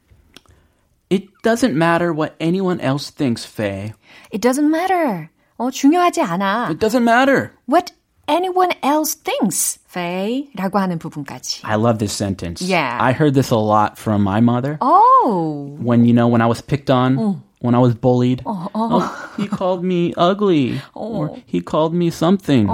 It 1.11 1.27
doesn't 1.43 1.75
matter 1.75 2.13
what 2.13 2.35
anyone 2.41 2.81
else 2.81 3.11
thinks, 3.11 3.45
Faye. 3.45 3.95
It 4.33 4.41
doesn't 4.47 4.69
matter. 4.69 5.29
어, 5.57 5.71
중요하지 5.71 6.23
않아. 6.23 6.69
It 6.71 6.79
doesn't 6.79 7.03
matter. 7.03 7.53
What 7.69 7.93
anyone 8.29 8.73
else 8.85 9.15
thinks, 9.17 9.81
Faye. 9.89 10.51
라고 10.55 10.79
하는 10.79 10.99
부분까지. 10.99 11.63
I 11.65 11.77
love 11.77 11.99
this 11.99 12.15
sentence. 12.15 12.63
Yeah. 12.63 12.97
I 13.01 13.13
heard 13.13 13.35
this 13.35 13.51
a 13.51 13.59
lot 13.59 13.99
from 13.99 14.23
my 14.23 14.41
mother. 14.41 14.79
Oh. 14.81 15.77
when 15.83 16.05
you 16.05 16.13
know 16.15 16.29
when 16.29 16.41
I 16.41 16.47
was 16.47 16.61
picked 16.63 16.91
on, 16.91 17.43
when 17.60 17.76
I 17.76 17.80
was 17.80 17.96
bullied. 17.96 18.42
Oh, 18.46 18.70
oh. 18.76 18.90
oh 18.94 19.34
he 19.38 19.48
called 19.48 19.84
me 19.84 20.14
ugly, 20.18 20.82
oh. 20.96 21.16
or 21.16 21.42
he 21.46 21.62
called 21.62 21.94
me 21.94 22.10
something. 22.10 22.68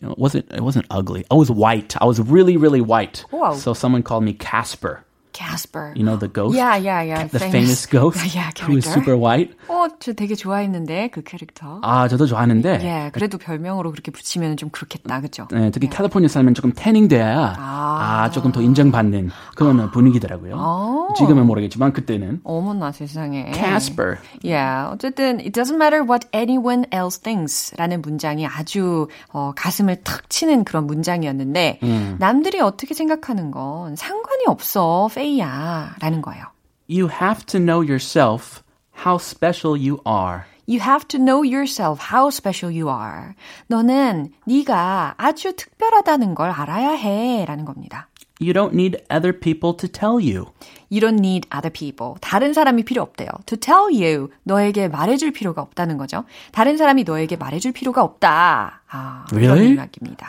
You 0.00 0.08
know, 0.08 0.12
it 0.12 0.18
wasn't 0.18 0.50
it 0.52 0.60
wasn't 0.60 0.86
ugly. 0.90 1.24
I 1.30 1.34
was 1.34 1.50
white. 1.50 1.96
I 2.00 2.04
was 2.04 2.20
really 2.20 2.56
really 2.56 2.80
white. 2.80 3.24
Wow. 3.30 3.54
So 3.54 3.74
someone 3.74 4.02
called 4.02 4.24
me 4.24 4.34
Casper. 4.34 5.04
Casper. 5.34 5.92
You 5.96 6.04
know 6.04 6.16
the 6.16 6.28
ghost? 6.28 6.56
Yeah, 6.56 6.76
yeah, 6.76 7.02
yeah. 7.02 7.26
The 7.26 7.40
famous, 7.40 7.52
famous 7.52 7.86
ghost 7.90 8.22
yeah, 8.34 8.50
yeah, 8.56 8.64
who 8.64 8.78
is 8.78 8.86
super 8.86 9.18
white. 9.18 9.52
어, 9.68 9.88
저 9.98 10.12
되게 10.14 10.34
좋아했는데 10.34 11.08
그 11.08 11.22
캐릭터. 11.22 11.80
아, 11.82 12.08
저도 12.08 12.26
좋아하는데. 12.26 12.80
예, 12.82 13.10
그래도 13.12 13.36
별명으로 13.36 13.90
그렇게 13.90 14.12
붙이면 14.12 14.56
좀 14.56 14.70
그렇겠다, 14.70 15.20
그죠? 15.20 15.48
네, 15.50 15.70
특히 15.70 15.90
네. 15.90 15.96
캘리포니아 15.96 16.28
살면 16.28 16.54
조금 16.54 16.72
태닝 16.74 17.08
돼야 17.08 17.54
아, 17.58 18.22
아 18.24 18.30
조금 18.30 18.52
더 18.52 18.62
인정받는 18.62 19.30
그런 19.56 19.90
분위기더라고요. 19.90 20.54
아. 20.56 21.08
지금은 21.16 21.46
모르겠지만 21.46 21.92
그때는. 21.92 22.40
어머나 22.44 22.92
세상에. 22.92 23.52
Casper. 23.54 24.18
Yeah, 24.42 24.92
어쨌든 24.92 25.40
it 25.40 25.52
doesn't 25.52 25.76
matter 25.76 26.02
what 26.02 26.28
anyone 26.34 26.86
else 26.94 27.20
thinks라는 27.20 28.02
문장이 28.02 28.46
아주 28.46 29.08
어, 29.32 29.52
가슴을 29.56 30.02
탁 30.04 30.30
치는 30.30 30.64
그런 30.64 30.86
문장이었는데 30.86 31.80
음. 31.82 32.16
남들이 32.20 32.60
어떻게 32.60 32.94
생각하는 32.94 33.50
건 33.50 33.96
상관이 33.96 34.44
없어, 34.46 35.08
페이야라는 35.23 36.21
거예요. 36.21 36.45
You 36.89 37.09
have 37.09 37.45
to 37.47 37.59
know 37.59 37.81
yourself 37.81 38.61
how 39.05 39.17
special 39.17 39.77
you 39.79 40.01
are. 40.05 40.45
You 40.67 40.79
have 40.81 41.07
to 41.07 41.19
know 41.19 41.43
yourself 41.43 42.11
how 42.11 42.27
special 42.29 42.75
you 42.75 42.89
are. 42.89 43.33
너는 43.67 44.33
네가 44.45 45.15
아주 45.17 45.55
특별하다는 45.55 46.35
걸 46.35 46.51
알아야 46.51 46.91
해라는 46.91 47.65
겁니다. 47.65 48.07
You 48.41 48.53
don't 48.53 48.73
need 48.73 48.97
other 49.11 49.33
people 49.33 49.75
to 49.77 49.87
tell 49.87 50.19
you. 50.19 50.53
You 50.94 51.00
don't 51.00 51.18
need 51.18 51.48
other 51.52 51.72
people. 51.72 52.14
다른 52.20 52.52
사람이 52.52 52.84
필요 52.84 53.02
없대요. 53.02 53.28
To 53.46 53.58
tell 53.58 53.90
you. 53.90 54.28
너에게 54.44 54.86
말해줄 54.86 55.32
필요가 55.32 55.60
없다는 55.60 55.98
거죠. 55.98 56.22
다른 56.52 56.76
사람이 56.76 57.02
너에게 57.02 57.34
말해줄 57.34 57.72
필요가 57.72 58.04
없다. 58.04 58.82
아, 58.96 59.24
really? 59.32 59.76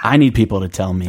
I 0.01 0.15
need 0.15 0.33
people 0.33 0.59
to 0.59 0.67
tell 0.67 0.91
me. 0.91 1.05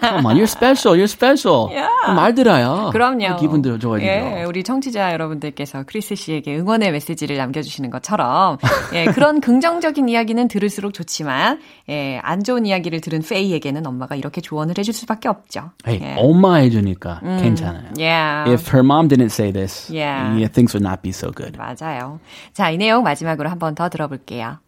Come 0.00 0.24
on, 0.24 0.36
you're 0.36 0.48
special, 0.48 0.96
you're 0.96 1.04
special. 1.04 1.68
Yeah. 1.70 1.90
말 2.14 2.34
들어요. 2.34 2.88
그럼요. 2.92 3.36
기분도 3.36 3.78
좋아지죠. 3.78 4.10
예, 4.10 4.44
우리 4.44 4.62
청취자 4.62 5.12
여러분들께서 5.12 5.82
크리스 5.86 6.14
씨에게 6.14 6.56
응원의 6.56 6.92
메시지를 6.92 7.36
남겨주시는 7.36 7.90
것처럼 7.90 8.56
예, 8.94 9.04
그런 9.04 9.42
긍정적인 9.42 10.08
이야기는 10.08 10.48
들을수록 10.48 10.94
좋지만 10.94 11.60
예, 11.90 12.20
안 12.22 12.42
좋은 12.42 12.64
이야기를 12.64 13.02
들은 13.02 13.20
페이에게는 13.20 13.86
엄마가 13.86 14.14
이렇게 14.16 14.40
조언을 14.40 14.76
해줄 14.78 14.94
수밖에 14.94 15.28
없죠. 15.28 15.72
Hey, 15.86 16.02
예. 16.02 16.14
엄마 16.18 16.54
해주니까 16.54 17.20
음, 17.22 17.38
괜찮아요. 17.42 17.90
Yeah. 17.98 18.50
If 18.50 18.70
her 18.74 18.82
mom 18.93 19.07
didn't 19.07 19.29
say 19.31 19.51
this, 19.51 19.89
yeah. 19.89 20.35
yeah, 20.35 20.47
things 20.47 20.73
would 20.73 20.83
not 20.83 21.01
be 21.01 21.11
so 21.11 21.31
good. 21.31 21.57
맞아요. 21.57 22.19
자, 22.53 22.69
이 22.69 22.77
내용 22.77 23.03
마지막으로 23.03 23.49
한 23.49 23.57
번 23.59 23.75
더 23.75 23.89
들어볼게요. 23.89 24.59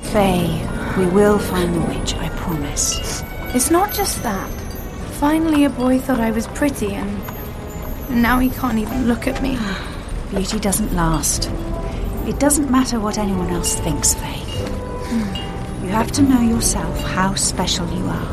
Faye, 0.00 0.48
we 0.96 1.06
will 1.06 1.38
find 1.38 1.74
the 1.74 1.80
witch, 1.88 2.14
I 2.16 2.28
promise. 2.36 3.22
It's 3.54 3.70
not 3.70 3.92
just 3.92 4.22
that. 4.22 4.48
Finally, 5.20 5.64
a 5.64 5.70
boy 5.70 5.98
thought 5.98 6.20
I 6.20 6.30
was 6.32 6.46
pretty, 6.48 6.94
and 6.94 7.10
now 8.22 8.38
he 8.38 8.50
can't 8.50 8.78
even 8.78 9.06
look 9.06 9.26
at 9.26 9.40
me. 9.42 9.58
Beauty 10.30 10.58
doesn't 10.58 10.92
last. 10.94 11.50
It 12.26 12.38
doesn't 12.38 12.70
matter 12.70 12.98
what 13.00 13.18
anyone 13.18 13.50
else 13.50 13.74
thinks, 13.76 14.14
Faye. 14.14 14.42
You 15.82 15.88
have 15.90 16.10
to 16.12 16.22
know 16.22 16.40
yourself 16.40 16.98
how 17.02 17.34
special 17.34 17.86
you 17.90 18.04
are. 18.06 18.28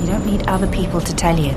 You 0.00 0.06
don't 0.06 0.24
need 0.26 0.46
other 0.48 0.66
people 0.68 1.00
to 1.00 1.14
tell 1.14 1.38
you. 1.38 1.54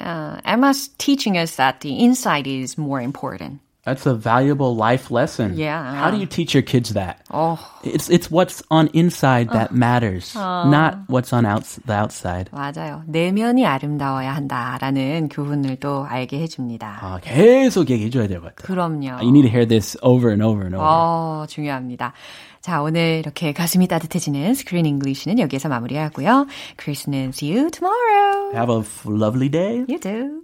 Uh, 0.00 0.40
Emma's 0.44 0.88
teaching 0.98 1.36
us 1.36 1.56
that 1.56 1.80
the 1.80 2.04
inside 2.04 2.46
is 2.46 2.78
more 2.78 3.00
important. 3.00 3.60
That's 3.87 4.05
a 4.05 4.13
valuable 4.15 4.77
life 4.77 5.11
lesson. 5.11 5.55
Yeah. 5.57 5.83
How 5.99 6.09
do 6.09 6.15
you 6.15 6.25
teach 6.25 6.53
your 6.55 6.63
kids 6.63 6.93
that? 6.93 7.19
Oh. 7.29 7.59
It's 7.83 8.07
it's 8.09 8.31
what's 8.31 8.63
on 8.71 8.87
inside 8.93 9.49
that 9.51 9.75
matters, 9.75 10.31
어. 10.37 10.71
not 10.71 10.99
what's 11.09 11.33
on 11.33 11.45
outs, 11.45 11.81
the 11.85 11.91
outside. 11.93 12.49
맞아요. 12.53 13.03
내면이 13.07 13.65
아름다워야 13.65 14.33
한다라는 14.35 15.27
교훈을 15.27 15.75
또 15.81 16.05
알게 16.07 16.39
해줍니다. 16.43 16.99
아, 17.01 17.19
계속 17.21 17.89
얘기해 17.89 18.09
줘야 18.09 18.27
될 18.27 18.39
것 18.39 18.55
같아요. 18.55 18.67
그럼요. 18.73 19.19
You 19.19 19.31
need 19.35 19.43
to 19.43 19.51
hear 19.51 19.67
this 19.67 19.97
over 20.01 20.31
and 20.31 20.41
over 20.41 20.63
and 20.63 20.77
over. 20.77 20.87
어, 20.87 21.45
중요합니다. 21.49 22.13
자, 22.61 22.81
오늘 22.81 23.19
이렇게 23.19 23.51
가슴이 23.51 23.89
따뜻해지는 23.89 24.53
스크린 24.53 24.85
잉글리시는 24.85 25.39
여기서 25.39 25.67
마무리하고요. 25.67 26.47
크리스는 26.77 27.31
see 27.33 27.51
you 27.53 27.69
tomorrow. 27.69 28.55
Have 28.55 28.71
a 28.73 28.81
lovely 29.05 29.49
day. 29.51 29.83
You 29.89 29.99
too. 29.99 30.43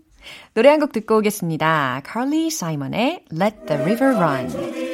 노래 0.55 0.69
한 0.71 0.81
곡 0.81 0.93
듣고 0.93 1.19
오겠습니다. 1.19 2.03
Carly 2.07 2.47
Simon의 2.47 3.25
Let 3.33 3.57
the 3.67 3.81
River 3.83 4.17
Run. 4.17 4.94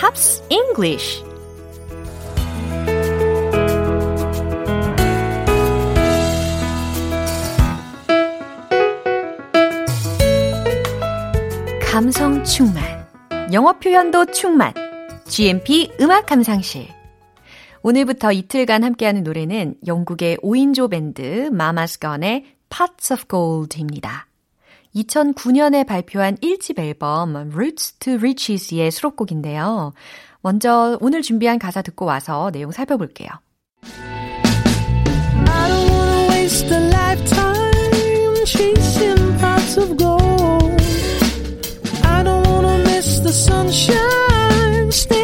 Pops 0.00 0.42
English 0.48 1.22
감성 11.82 12.42
충만. 12.44 12.82
영어 13.52 13.74
표현도 13.74 14.24
충만. 14.32 14.72
GMP 15.26 15.92
음악 16.00 16.24
감상실. 16.24 16.88
오늘부터 17.82 18.32
이틀간 18.32 18.82
함께하는 18.82 19.22
노래는 19.22 19.74
영국의 19.86 20.38
5인조 20.38 20.90
밴드 20.90 21.50
마마스건의 21.52 22.46
Pots 22.70 23.12
of 23.12 23.24
Gold입니다. 23.28 24.29
2009년에 24.94 25.86
발표한 25.86 26.36
1집 26.36 26.78
앨범 26.78 27.36
Roots 27.36 27.92
to 27.94 28.14
Riches의 28.14 28.90
수록곡인데요. 28.90 29.92
먼저 30.40 30.98
오늘 31.00 31.22
준비한 31.22 31.58
가사 31.58 31.82
듣고 31.82 32.04
와서 32.06 32.50
내용 32.52 32.72
살펴볼게요. 32.72 33.28
I 35.46 35.68
don't 35.68 35.90
wanna 35.90 36.28
waste 36.30 36.70
a 36.72 36.80
lifetime 36.88 38.44
chasing 38.46 39.38
pots 39.38 39.76
of 39.76 39.96
gold. 39.96 40.82
I 42.02 42.22
don't 42.22 42.46
wanna 42.46 42.78
miss 42.84 43.20
the 43.20 43.32
sunshine 43.32 44.90
standing 44.90 45.19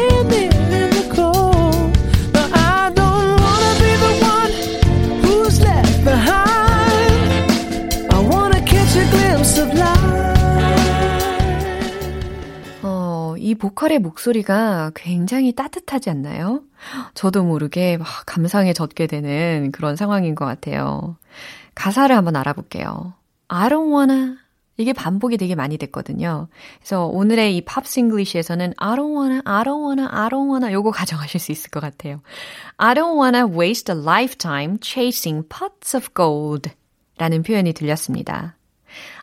보컬의 13.57 13.99
목소리가 13.99 14.91
굉장히 14.95 15.53
따뜻하지 15.53 16.09
않나요? 16.09 16.61
저도 17.13 17.43
모르게 17.43 17.97
막 17.97 18.07
감상에 18.25 18.73
젖게 18.73 19.07
되는 19.07 19.71
그런 19.71 19.95
상황인 19.95 20.35
것 20.35 20.45
같아요. 20.45 21.17
가사를 21.75 22.15
한번 22.15 22.35
알아볼게요. 22.35 23.13
I 23.47 23.69
don't 23.69 23.93
wanna 23.93 24.35
이게 24.77 24.93
반복이 24.93 25.37
되게 25.37 25.55
많이 25.55 25.77
됐거든요. 25.77 26.47
그래서 26.79 27.05
오늘의 27.05 27.57
이 27.57 27.61
Pops 27.61 27.85
English에서는 27.85 28.73
I 28.77 28.95
don't 28.95 29.15
wanna, 29.15 29.41
I 29.43 29.63
don't 29.63 29.83
wanna, 29.83 30.07
I 30.09 30.29
don't 30.29 30.49
wanna 30.49 30.71
요거 30.71 30.91
가져가실 30.91 31.39
수 31.39 31.51
있을 31.51 31.71
것 31.71 31.79
같아요. 31.79 32.21
I 32.77 32.93
don't 32.93 33.17
wanna 33.19 33.45
waste 33.47 33.93
a 33.93 33.99
lifetime 33.99 34.77
chasing 34.81 35.47
pots 35.49 35.97
of 35.97 36.09
gold 36.15 36.69
라는 37.17 37.41
표현이 37.41 37.73
들렸습니다. 37.73 38.55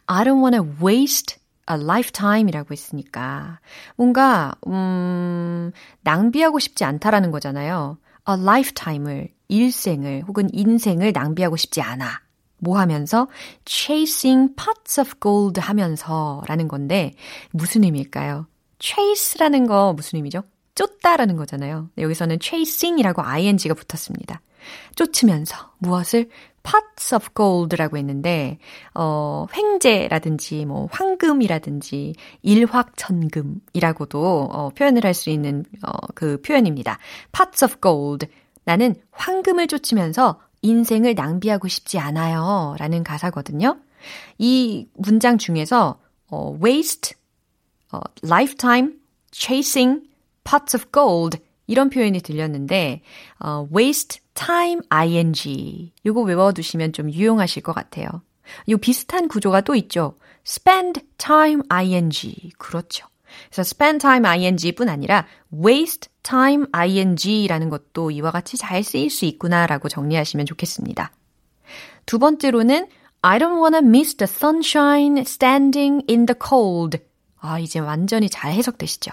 I 0.06 0.24
don't 0.24 0.42
wanna 0.42 0.62
waste 0.82 1.38
a 1.70 1.76
lifetime이라고 1.80 2.72
했으니까 2.72 3.60
뭔가 3.96 4.54
음 4.66 5.72
낭비하고 6.02 6.58
싶지 6.58 6.84
않다라는 6.84 7.30
거잖아요. 7.30 7.98
a 8.28 8.34
lifetime을 8.40 9.28
일생을 9.48 10.24
혹은 10.26 10.48
인생을 10.52 11.12
낭비하고 11.12 11.56
싶지 11.56 11.80
않아. 11.80 12.20
뭐 12.58 12.78
하면서 12.78 13.28
chasing 13.66 14.54
pots 14.56 15.00
of 15.00 15.14
gold 15.20 15.60
하면서라는 15.60 16.68
건데 16.68 17.12
무슨 17.50 17.84
의미일까요? 17.84 18.46
chase라는 18.80 19.66
거 19.66 19.92
무슨 19.94 20.16
의미죠? 20.16 20.42
쫓다라는 20.74 21.36
거잖아요. 21.36 21.90
여기서는 21.98 22.38
chasing이라고 22.40 23.22
ing가 23.22 23.74
붙었습니다. 23.74 24.40
쫓으면서 24.96 25.72
무엇을 25.78 26.30
pots 26.64 27.14
of 27.14 27.28
gold라고 27.34 27.96
했는데 27.96 28.58
어 28.94 29.46
횡재라든지 29.54 30.64
뭐 30.64 30.88
황금이라든지 30.90 32.14
일확천금이라고도 32.42 34.48
어 34.52 34.70
표현을 34.70 35.04
할 35.04 35.14
수 35.14 35.30
있는 35.30 35.64
어그 35.82 36.42
표현입니다. 36.42 36.98
pots 37.32 37.64
of 37.64 37.76
gold 37.80 38.26
나는 38.64 38.96
황금을 39.12 39.68
쫓으면서 39.68 40.40
인생을 40.62 41.14
낭비하고 41.14 41.68
싶지 41.68 41.98
않아요. 41.98 42.74
라는 42.78 43.04
가사거든요. 43.04 43.78
이 44.38 44.88
문장 44.94 45.38
중에서 45.38 46.00
어, 46.30 46.58
waste, 46.62 47.16
어, 47.92 48.00
lifetime, 48.24 48.94
chasing, 49.30 50.02
pots 50.42 50.74
of 50.74 50.86
gold 50.90 51.38
이런 51.66 51.90
표현이 51.90 52.20
들렸는데 52.20 53.02
어, 53.40 53.66
waste 53.74 54.20
time 54.34 54.82
ing 54.90 55.92
요거 56.04 56.22
외워두시면 56.22 56.92
좀 56.92 57.10
유용하실 57.10 57.62
것 57.62 57.72
같아요. 57.72 58.08
요 58.68 58.76
비슷한 58.76 59.28
구조가 59.28 59.62
또 59.62 59.74
있죠. 59.74 60.16
spend 60.46 61.00
time 61.16 61.62
ing 61.68 62.52
그렇죠. 62.58 63.06
그래서 63.50 63.62
spend 63.62 64.02
time 64.02 64.26
ing뿐 64.26 64.88
아니라 64.88 65.26
waste 65.52 66.10
time 66.22 66.66
ing라는 66.72 67.70
것도 67.70 68.10
이와 68.10 68.30
같이 68.30 68.56
잘 68.56 68.82
쓰일 68.82 69.10
수 69.10 69.24
있구나라고 69.24 69.88
정리하시면 69.88 70.46
좋겠습니다. 70.46 71.12
두 72.06 72.18
번째로는 72.18 72.86
I 73.22 73.38
don't 73.38 73.58
wanna 73.58 73.78
miss 73.78 74.16
the 74.16 74.28
sunshine 74.30 75.18
standing 75.18 76.04
in 76.08 76.26
the 76.26 76.36
cold. 76.46 76.98
아, 77.38 77.58
이제 77.58 77.78
완전히 77.78 78.28
잘 78.28 78.52
해석되시죠? 78.52 79.12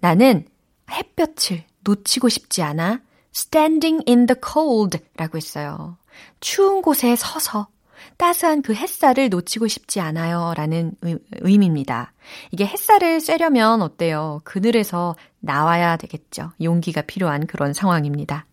나는 0.00 0.46
햇볕을 0.92 1.64
놓치고 1.80 2.28
싶지 2.28 2.62
않아 2.62 3.00
standing 3.34 4.04
in 4.06 4.26
the 4.26 4.38
cold 4.40 4.98
라고 5.16 5.36
했어요. 5.36 5.96
추운 6.40 6.82
곳에 6.82 7.16
서서 7.16 7.68
따스한 8.16 8.62
그 8.62 8.74
햇살을 8.74 9.30
놓치고 9.30 9.68
싶지 9.68 10.00
않아요. 10.00 10.52
라는 10.56 10.92
의, 11.02 11.18
의미입니다. 11.40 12.12
이게 12.50 12.66
햇살을 12.66 13.20
쐬려면 13.20 13.82
어때요? 13.82 14.40
그늘에서 14.44 15.16
나와야 15.40 15.96
되겠죠. 15.96 16.52
용기가 16.62 17.02
필요한 17.02 17.46
그런 17.46 17.72
상황입니다. 17.72 18.46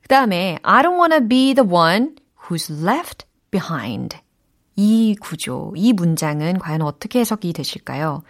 그 0.00 0.08
다음에 0.08 0.58
I 0.62 0.82
don't 0.82 0.98
wanna 0.98 1.28
be 1.28 1.54
the 1.54 1.68
one 1.68 2.14
who's 2.46 2.70
left 2.70 3.26
behind. 3.50 4.18
이 4.76 5.14
구조, 5.20 5.72
이 5.76 5.92
문장은 5.92 6.58
과연 6.58 6.82
어떻게 6.82 7.20
해석이 7.20 7.52
되실까요? 7.52 8.22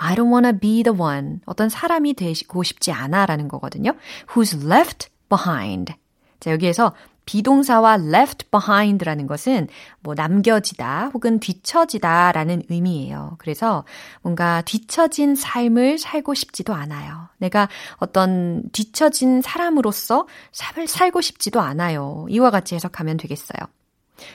I 0.00 0.14
don't 0.14 0.30
wanna 0.32 0.58
be 0.58 0.82
the 0.82 0.96
one. 0.96 1.40
어떤 1.44 1.68
사람이 1.68 2.14
되고 2.14 2.62
싶지 2.62 2.92
않아 2.92 3.26
라는 3.26 3.48
거거든요. 3.48 3.92
Who's 4.28 4.70
left 4.70 5.08
behind. 5.28 5.94
자, 6.40 6.52
여기에서 6.52 6.94
비동사와 7.26 7.96
left 7.96 8.46
behind라는 8.50 9.26
것은 9.26 9.68
뭐 10.00 10.14
남겨지다 10.14 11.10
혹은 11.12 11.40
뒤처지다 11.40 12.32
라는 12.32 12.62
의미예요. 12.70 13.36
그래서 13.38 13.84
뭔가 14.22 14.62
뒤처진 14.62 15.34
삶을 15.34 15.98
살고 15.98 16.32
싶지도 16.32 16.72
않아요. 16.72 17.28
내가 17.36 17.68
어떤 17.96 18.62
뒤처진 18.72 19.42
사람으로서 19.42 20.26
삶을 20.52 20.88
살고 20.88 21.20
싶지도 21.20 21.60
않아요. 21.60 22.24
이와 22.30 22.50
같이 22.50 22.74
해석하면 22.76 23.18
되겠어요. 23.18 23.68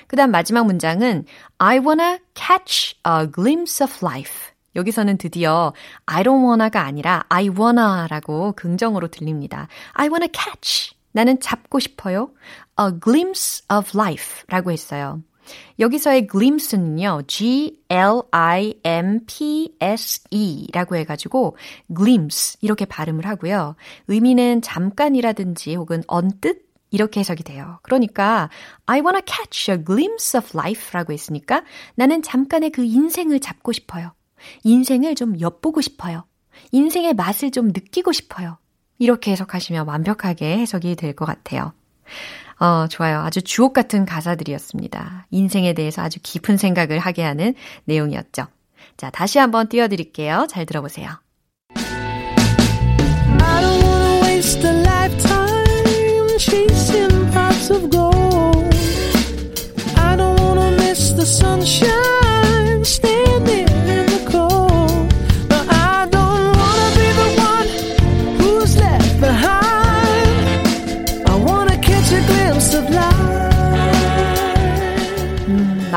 그 0.07 0.15
다음 0.15 0.29
마지막 0.29 0.65
문장은 0.65 1.25
I 1.57 1.79
wanna 1.79 2.19
catch 2.35 2.95
a 3.07 3.25
glimpse 3.31 3.83
of 3.83 4.05
life. 4.05 4.52
여기서는 4.75 5.17
드디어 5.17 5.73
I 6.05 6.23
don't 6.23 6.45
wanna가 6.45 6.81
아니라 6.81 7.23
I 7.29 7.49
wanna라고 7.49 8.53
긍정으로 8.53 9.07
들립니다. 9.09 9.67
I 9.93 10.07
wanna 10.07 10.29
catch. 10.33 10.95
나는 11.11 11.39
잡고 11.39 11.79
싶어요. 11.79 12.31
A 12.79 12.99
glimpse 13.03 13.65
of 13.71 13.91
life 13.95 14.43
라고 14.47 14.71
했어요. 14.71 15.21
여기서의 15.79 16.27
glimpse는요, 16.27 17.23
G-L-I-M-P-S-E 17.27 17.87
라고 20.71 20.95
해가지고, 20.95 21.57
glimpse 21.95 22.57
이렇게 22.61 22.85
발음을 22.85 23.27
하고요. 23.27 23.75
의미는 24.07 24.61
잠깐이라든지 24.61 25.75
혹은 25.75 26.01
언뜻 26.07 26.65
이렇게 26.91 27.19
해석이 27.19 27.43
돼요. 27.43 27.79
그러니까, 27.83 28.49
I 28.85 29.01
wanna 29.01 29.21
catch 29.25 29.71
a 29.71 29.83
glimpse 29.83 30.37
of 30.39 30.57
life 30.57 30.91
라고 30.93 31.11
했으니까, 31.11 31.63
나는 31.95 32.21
잠깐의 32.21 32.69
그 32.69 32.83
인생을 32.83 33.39
잡고 33.39 33.71
싶어요. 33.73 34.13
인생을 34.63 35.15
좀 35.15 35.39
엿보고 35.39 35.81
싶어요. 35.81 36.25
인생의 36.71 37.13
맛을 37.15 37.51
좀 37.51 37.67
느끼고 37.67 38.11
싶어요. 38.11 38.57
이렇게 38.99 39.31
해석하시면 39.31 39.87
완벽하게 39.87 40.57
해석이 40.59 40.95
될 40.95 41.13
것 41.15 41.25
같아요. 41.25 41.73
어, 42.59 42.87
좋아요. 42.87 43.19
아주 43.19 43.41
주옥 43.41 43.73
같은 43.73 44.05
가사들이었습니다. 44.05 45.27
인생에 45.31 45.73
대해서 45.73 46.01
아주 46.01 46.19
깊은 46.21 46.57
생각을 46.57 46.99
하게 46.99 47.23
하는 47.23 47.55
내용이었죠. 47.85 48.45
자, 48.95 49.09
다시 49.09 49.39
한번 49.39 49.67
띄워드릴게요. 49.69 50.47
잘 50.49 50.65
들어보세요. 50.65 51.09
I 53.39 53.61
don't 53.61 53.83
wanna 53.83 54.21
waste 54.23 54.63
a 54.63 54.71
lifetime 54.83 56.37
chasing 56.37 57.31
pots 57.31 57.69
of 57.71 57.89
gold. 57.89 58.75
I 59.97 60.15
don't 60.15 60.39
wanna 60.39 60.71
miss 60.77 61.13
the 61.13 61.25
sunshine 61.25 61.92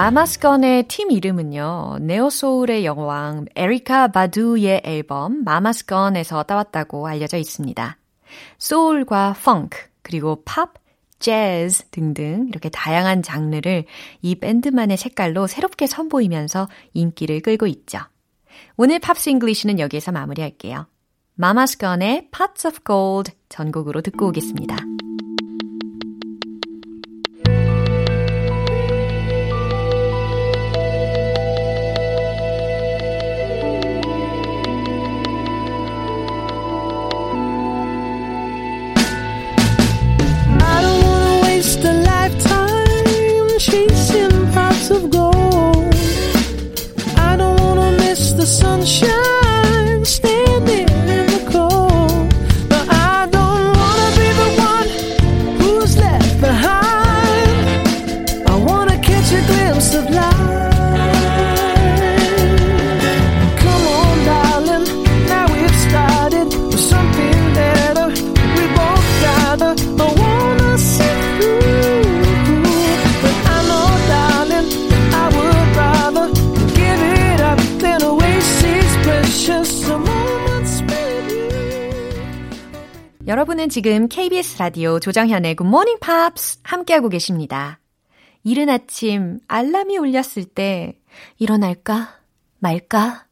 마마스건의 0.06 0.84
팀 0.86 1.10
이름은요, 1.10 1.98
네오소울의 2.00 2.84
여왕 2.84 3.46
에리카 3.56 4.06
바두의 4.06 4.82
앨범 4.84 5.42
마마스건에서 5.42 6.44
따왔다고 6.44 7.08
알려져 7.08 7.38
있습니다. 7.38 7.98
소울과 8.56 9.34
펑크, 9.44 9.76
그리고 10.02 10.44
팝, 10.44 10.74
재즈 11.18 11.88
등등 11.90 12.46
이렇게 12.50 12.68
다양한 12.68 13.24
장르를 13.24 13.84
이 14.22 14.36
밴드만의 14.36 14.96
색깔로 14.96 15.48
새롭게 15.48 15.88
선보이면서 15.88 16.68
인기를 16.94 17.40
끌고 17.40 17.66
있죠. 17.66 17.98
오늘 18.76 19.00
Pops 19.00 19.30
English는 19.30 19.80
여기에서 19.80 20.12
마무리할게요. 20.12 20.86
마마스건의 21.34 22.28
Pots 22.30 22.68
of 22.68 22.78
Gold 22.86 23.32
전곡으로 23.48 24.02
듣고 24.02 24.28
오겠습니다. 24.28 24.76
여러분은 83.26 83.70
지금 83.70 84.06
KBS 84.06 84.58
라디오 84.58 85.00
조정현의 85.00 85.56
Good 85.56 85.66
Morning 85.66 85.98
Pops 85.98 86.60
함께하고 86.62 87.08
계십니다. 87.08 87.80
이른 88.44 88.68
아침 88.68 89.40
알람이 89.48 89.98
울렸을 89.98 90.44
때 90.44 90.96
일어날까 91.38 92.20
말까 92.60 93.26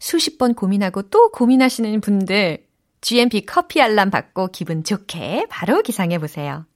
수십 0.00 0.36
번 0.38 0.54
고민하고 0.54 1.02
또 1.02 1.30
고민하시는 1.30 2.00
분들 2.00 2.66
GMP 3.00 3.46
커피 3.46 3.80
알람 3.80 4.10
받고 4.10 4.48
기분 4.48 4.82
좋게 4.82 5.46
바로 5.48 5.80
기상해 5.82 6.18
보세요. 6.18 6.66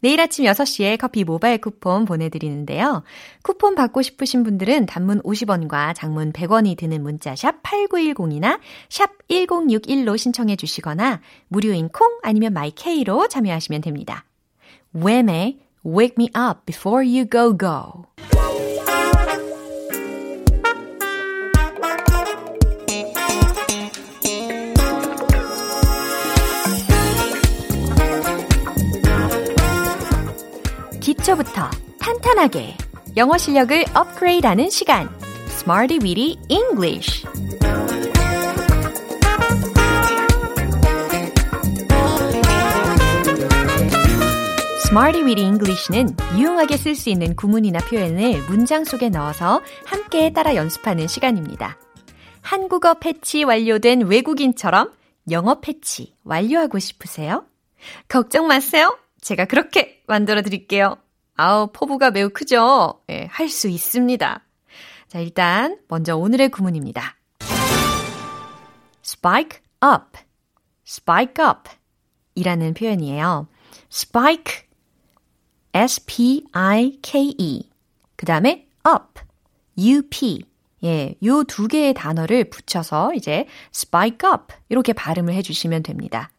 내일 0.00 0.20
아침 0.20 0.44
6시에 0.44 0.98
커피 0.98 1.24
모바일 1.24 1.58
쿠폰 1.58 2.04
보내드리는데요. 2.04 3.02
쿠폰 3.42 3.74
받고 3.74 4.02
싶으신 4.02 4.42
분들은 4.42 4.86
단문 4.86 5.22
50원과 5.22 5.94
장문 5.94 6.32
100원이 6.32 6.76
드는 6.76 7.02
문자 7.02 7.34
샵 7.36 7.62
8910이나 7.62 8.60
샵 8.88 9.10
1061로 9.28 10.16
신청해 10.16 10.56
주시거나 10.56 11.20
무료인 11.48 11.88
콩 11.88 12.18
아니면 12.22 12.52
마이케이로 12.52 13.28
참여하시면 13.28 13.80
됩니다. 13.80 14.24
웸의 14.92 15.58
Wake 15.84 16.14
Me 16.18 16.28
Up 16.36 16.60
Before 16.66 17.06
You 17.06 17.26
Go 17.30 17.56
Go 17.56 18.04
기초부터 31.20 31.70
탄탄하게 32.00 32.76
영어 33.18 33.36
실력을 33.36 33.84
업그레이드하는 33.94 34.70
시간 34.70 35.06
Smarty 35.48 35.98
Weedy 36.02 36.38
English 36.48 37.26
Smarty 44.86 45.22
Weedy 45.22 45.46
English는 45.46 46.16
유용하게 46.38 46.78
쓸 46.78 46.94
수 46.94 47.10
있는 47.10 47.36
구문이나 47.36 47.80
표현을 47.80 48.42
문장 48.48 48.84
속에 48.84 49.10
넣어서 49.10 49.60
함께 49.84 50.32
따라 50.32 50.54
연습하는 50.54 51.06
시간입니다. 51.06 51.76
한국어 52.40 52.94
패치 52.94 53.44
완료된 53.44 54.06
외국인처럼 54.06 54.90
영어 55.30 55.60
패치 55.60 56.14
완료하고 56.24 56.78
싶으세요? 56.78 57.44
걱정 58.08 58.46
마세요. 58.46 58.96
제가 59.20 59.44
그렇게 59.44 60.02
만들어 60.06 60.40
드릴게요. 60.40 60.96
아우, 61.36 61.68
포부가 61.72 62.10
매우 62.10 62.28
크죠? 62.30 63.00
예, 63.10 63.26
할 63.30 63.48
수 63.48 63.68
있습니다. 63.68 64.42
자, 65.08 65.18
일단 65.18 65.78
먼저 65.88 66.16
오늘의 66.16 66.50
구문입니다. 66.50 67.16
spike 69.04 69.60
up, 69.84 70.18
spike 70.86 71.44
up 71.44 71.70
이라는 72.34 72.74
표현이에요. 72.74 73.48
spike, 73.92 74.64
s-p-i-k-e 75.72 77.70
그 78.16 78.26
다음에 78.26 78.68
up, 78.86 79.22
up 79.78 80.44
예, 80.84 81.14
요 81.24 81.44
두 81.44 81.68
개의 81.68 81.92
단어를 81.94 82.44
붙여서 82.50 83.14
이제 83.14 83.46
spike 83.74 84.30
up 84.30 84.54
이렇게 84.68 84.92
발음을 84.92 85.34
해주시면 85.34 85.82
됩니다. 85.82 86.30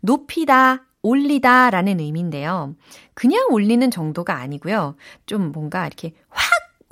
높이다, 0.00 0.84
올리다 1.04 1.70
라는 1.70 2.00
의미인데요. 2.00 2.74
그냥 3.12 3.46
올리는 3.50 3.88
정도가 3.90 4.36
아니고요. 4.36 4.96
좀 5.26 5.52
뭔가 5.52 5.86
이렇게 5.86 6.14
확 6.30 6.42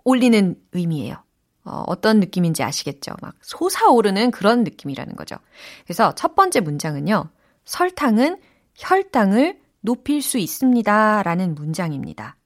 올리는 0.04 0.54
의미예요. 0.72 1.16
어, 1.64 1.84
어떤 1.86 2.20
느낌인지 2.20 2.62
아시겠죠? 2.62 3.12
막 3.22 3.34
솟아오르는 3.40 4.30
그런 4.30 4.64
느낌이라는 4.64 5.16
거죠. 5.16 5.36
그래서 5.84 6.14
첫 6.14 6.34
번째 6.34 6.60
문장은요. 6.60 7.30
설탕은 7.64 8.38
혈당을 8.76 9.60
높일 9.80 10.22
수 10.22 10.38
있습니다. 10.38 11.22
라는 11.22 11.54
문장입니다. 11.54 12.36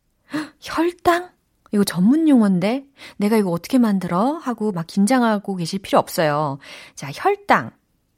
혈당? 0.60 1.30
이거 1.72 1.82
전문 1.82 2.28
용어인데 2.28 2.84
내가 3.16 3.36
이거 3.36 3.50
어떻게 3.50 3.78
만들어? 3.78 4.34
하고 4.34 4.70
막 4.70 4.86
긴장하고 4.86 5.56
계실 5.56 5.80
필요 5.80 5.98
없어요. 5.98 6.58
자, 6.94 7.10
혈당. 7.12 7.72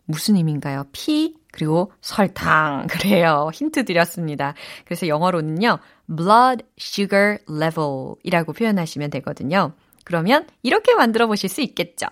무슨 0.04 0.36
의미인가요? 0.36 0.84
피 0.92 1.37
그리고 1.52 1.92
설탕. 2.00 2.86
그래요. 2.90 3.50
힌트 3.52 3.84
드렸습니다. 3.84 4.54
그래서 4.84 5.08
영어로는요. 5.08 5.78
blood 6.14 6.64
sugar 6.78 7.38
level 7.48 8.14
이라고 8.22 8.52
표현하시면 8.52 9.10
되거든요. 9.10 9.72
그러면 10.04 10.46
이렇게 10.62 10.94
만들어 10.94 11.26
보실 11.26 11.48
수 11.48 11.60
있겠죠. 11.60 12.06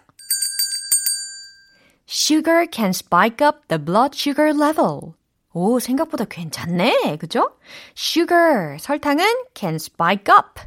Sugar 2.08 2.66
can 2.70 2.90
spike 2.90 3.46
up 3.46 3.66
the 3.68 3.82
blood 3.82 4.16
sugar 4.16 4.50
level. 4.50 5.14
오, 5.52 5.80
생각보다 5.80 6.26
괜찮네. 6.26 7.16
그죠? 7.18 7.56
Sugar, 7.96 8.76
설탕은 8.78 9.24
can 9.54 9.76
spike 9.76 10.32
up. 10.32 10.60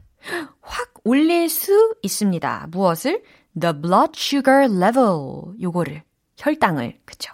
확 0.61 0.93
올릴 1.03 1.47
수 1.47 1.95
있습니다. 2.01 2.67
무엇을? 2.71 3.23
The 3.59 3.79
blood 3.79 4.13
sugar 4.15 4.65
level. 4.65 5.53
요거를. 5.61 6.01
혈당을. 6.37 6.99
그쵸? 7.05 7.31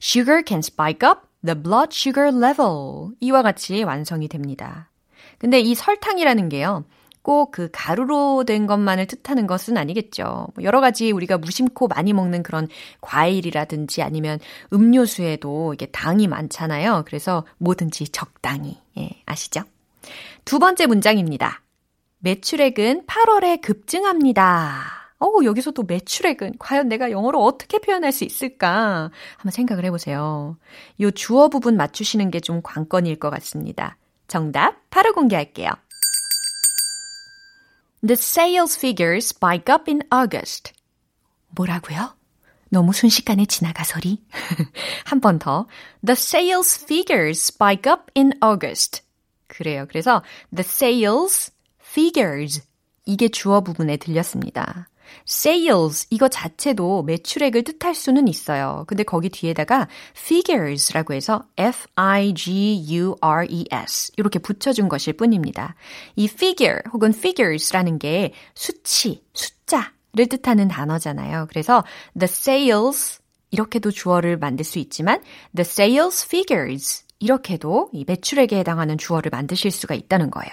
Sugar 0.00 0.42
can 0.46 0.60
spike 0.60 1.08
up 1.08 1.22
the 1.44 1.60
blood 1.60 1.90
sugar 1.92 2.34
level. 2.34 3.14
이와 3.20 3.42
같이 3.42 3.82
완성이 3.82 4.28
됩니다. 4.28 4.90
근데 5.38 5.60
이 5.60 5.74
설탕이라는 5.74 6.48
게요. 6.48 6.84
꼭 7.22 7.50
그 7.50 7.68
가루로 7.72 8.44
된 8.44 8.66
것만을 8.66 9.06
뜻하는 9.06 9.46
것은 9.46 9.76
아니겠죠. 9.76 10.48
뭐 10.54 10.64
여러 10.64 10.80
가지 10.80 11.10
우리가 11.10 11.36
무심코 11.36 11.88
많이 11.88 12.12
먹는 12.12 12.42
그런 12.42 12.68
과일이라든지 13.02 14.02
아니면 14.02 14.38
음료수에도 14.72 15.74
이게 15.74 15.86
당이 15.86 16.26
많잖아요. 16.26 17.02
그래서 17.06 17.44
뭐든지 17.58 18.08
적당히. 18.08 18.78
예, 18.96 19.10
아시죠? 19.26 19.62
두 20.44 20.58
번째 20.58 20.86
문장입니다. 20.86 21.62
매출액은 22.20 23.06
8월에 23.06 23.60
급증합니다. 23.60 24.97
어, 25.20 25.26
여기서 25.44 25.72
또 25.72 25.82
매출액은 25.82 26.54
과연 26.58 26.88
내가 26.88 27.10
영어로 27.10 27.42
어떻게 27.42 27.78
표현할 27.80 28.12
수 28.12 28.22
있을까? 28.24 29.10
한번 29.36 29.50
생각을 29.50 29.84
해보세요. 29.84 30.56
요 31.00 31.10
주어 31.10 31.48
부분 31.48 31.76
맞추시는 31.76 32.30
게 32.30 32.38
좀 32.40 32.62
관건일 32.62 33.18
것 33.18 33.30
같습니다. 33.30 33.96
정답 34.28 34.76
바로 34.90 35.12
공개할게요. 35.12 35.70
The 38.06 38.12
sales 38.14 38.76
figures 38.78 39.26
spike 39.34 39.74
up 39.74 39.90
in 39.90 40.02
August. 40.12 40.72
뭐라고요? 41.48 42.14
너무 42.70 42.92
순식간에 42.92 43.46
지나가서리. 43.46 44.22
한 45.04 45.20
번 45.20 45.38
더. 45.40 45.66
The 46.06 46.12
sales 46.12 46.84
figures 46.84 47.42
spike 47.52 47.90
up 47.90 48.04
in 48.16 48.32
August. 48.44 49.02
그래요. 49.48 49.86
그래서 49.88 50.22
the 50.54 50.60
sales 50.64 51.50
figures 51.82 52.62
이게 53.04 53.28
주어 53.28 53.62
부분에 53.62 53.96
들렸습니다. 53.96 54.88
Sales 55.26 56.06
이거 56.10 56.28
자체도 56.28 57.02
매출액을 57.02 57.64
뜻할 57.64 57.94
수는 57.94 58.28
있어요. 58.28 58.84
근데 58.86 59.02
거기 59.02 59.28
뒤에다가 59.28 59.88
figures라고 60.16 61.14
해서 61.14 61.44
f-i-g-u-r-e-s 61.56 62.42
이렇게 64.16 64.38
붙여준 64.38 64.88
것일 64.88 65.14
뿐입니다. 65.14 65.74
이 66.16 66.26
figure 66.26 66.80
혹은 66.92 67.10
figures라는 67.10 67.98
게 67.98 68.32
수치, 68.54 69.22
숫자를 69.34 70.26
뜻하는 70.28 70.68
단어잖아요. 70.68 71.46
그래서 71.48 71.84
the 72.18 72.24
sales 72.24 73.20
이렇게도 73.50 73.90
주어를 73.90 74.36
만들 74.36 74.64
수 74.64 74.78
있지만 74.78 75.22
the 75.54 75.62
sales 75.62 76.24
figures 76.24 77.04
이렇게도 77.18 77.90
이 77.92 78.04
매출액에 78.06 78.58
해당하는 78.58 78.96
주어를 78.98 79.30
만드실 79.30 79.70
수가 79.70 79.94
있다는 79.94 80.30
거예요. 80.30 80.50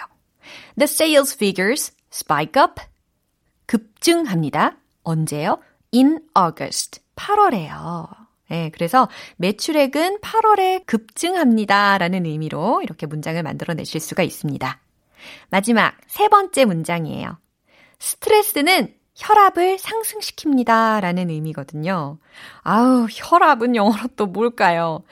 The 0.78 0.84
sales 0.84 1.34
figures 1.34 1.92
spike 2.12 2.60
up 2.60 2.80
급증합니다. 3.66 4.76
언제요? 5.02 5.58
In 5.94 6.20
August. 6.36 7.00
8월에요. 7.16 8.08
네, 8.48 8.70
그래서 8.72 9.08
매출액은 9.36 10.20
8월에 10.20 10.86
급증합니다. 10.86 11.98
라는 11.98 12.26
의미로 12.26 12.80
이렇게 12.82 13.06
문장을 13.06 13.42
만들어 13.42 13.74
내실 13.74 14.00
수가 14.00 14.22
있습니다. 14.22 14.80
마지막 15.50 15.96
세 16.06 16.28
번째 16.28 16.64
문장이에요. 16.64 17.38
스트레스는 17.98 18.94
혈압을 19.16 19.78
상승시킵니다. 19.78 21.00
라는 21.00 21.30
의미거든요. 21.30 22.18
아우, 22.62 23.06
혈압은 23.10 23.74
영어로 23.74 24.08
또 24.14 24.26
뭘까요? 24.26 25.02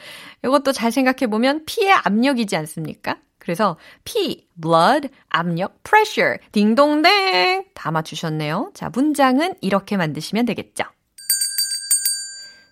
이것도 0.45 0.73
잘 0.73 0.93
생각해보면 0.93 1.65
피의 1.65 1.93
압력이지 1.93 2.55
않습니까? 2.57 3.17
그래서 3.45 3.77
P, 4.05 4.49
blood, 4.55 5.11
압력, 5.29 5.83
pressure, 5.83 6.39
딩동댕 6.53 7.67
다 7.75 7.91
맞추셨네요. 7.91 8.71
자, 8.73 8.89
문장은 8.89 9.57
이렇게 9.61 9.99
만드시면 9.99 10.47
되겠죠. 10.47 10.85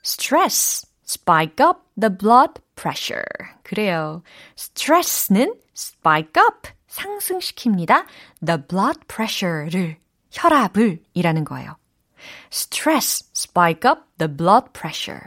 stress, 0.02 0.86
spike 1.06 1.64
up 1.64 1.80
the 2.00 2.16
blood 2.16 2.54
pressure. 2.74 3.22
그래요. 3.62 4.22
stress는 4.56 5.54
spike 5.76 6.42
up, 6.42 6.70
상승시킵니다. 6.88 8.06
the 8.44 8.58
blood 8.66 9.00
pressure를, 9.08 9.98
혈압을 10.30 11.02
이라는 11.12 11.44
거예요. 11.44 11.76
stress, 12.50 13.30
spike 13.36 13.90
up 13.90 14.04
the 14.16 14.34
blood 14.34 14.72
pressure. 14.72 15.20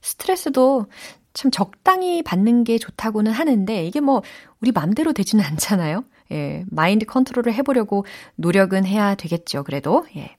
스트레스도 0.00 0.86
참 1.34 1.50
적당히 1.50 2.22
받는 2.22 2.62
게 2.64 2.78
좋다고는 2.78 3.32
하는데 3.32 3.84
이게 3.84 4.00
뭐 4.00 4.22
우리 4.64 4.72
맘대로 4.72 5.12
되지는 5.12 5.44
않잖아요. 5.44 6.04
예, 6.32 6.64
마인드 6.70 7.04
컨트롤을 7.04 7.52
해보려고 7.52 8.06
노력은 8.36 8.86
해야 8.86 9.14
되겠죠. 9.14 9.62
그래도 9.62 10.06
예. 10.16 10.34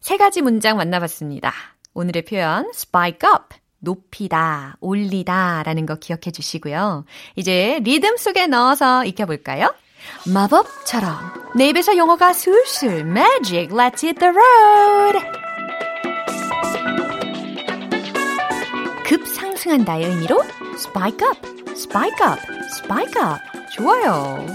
세 0.00 0.16
가지 0.16 0.42
문장 0.42 0.78
만나봤습니다. 0.78 1.52
오늘의 1.94 2.24
표현 2.24 2.68
spike 2.74 3.30
up 3.30 3.56
높이다, 3.78 4.78
올리다 4.80 5.62
라는 5.62 5.86
거 5.86 5.94
기억해 5.94 6.32
주시고요. 6.32 7.04
이제 7.36 7.78
리듬 7.84 8.16
속에 8.16 8.48
넣어서 8.48 9.04
익혀볼까요? 9.04 9.72
마법처럼 10.26 11.16
내 11.54 11.68
입에서 11.68 11.96
영어가 11.96 12.32
술술 12.32 13.02
magic 13.02 13.68
let's 13.68 14.02
hit 14.02 14.18
the 14.18 14.32
road 14.32 15.20
급상승한다의 19.04 20.06
의미로 20.06 20.42
spike 20.74 21.24
up, 21.24 21.38
spike 21.76 22.26
up, 22.26 22.40
spike 22.72 23.22
up 23.22 23.51
좋아요. 23.73 24.45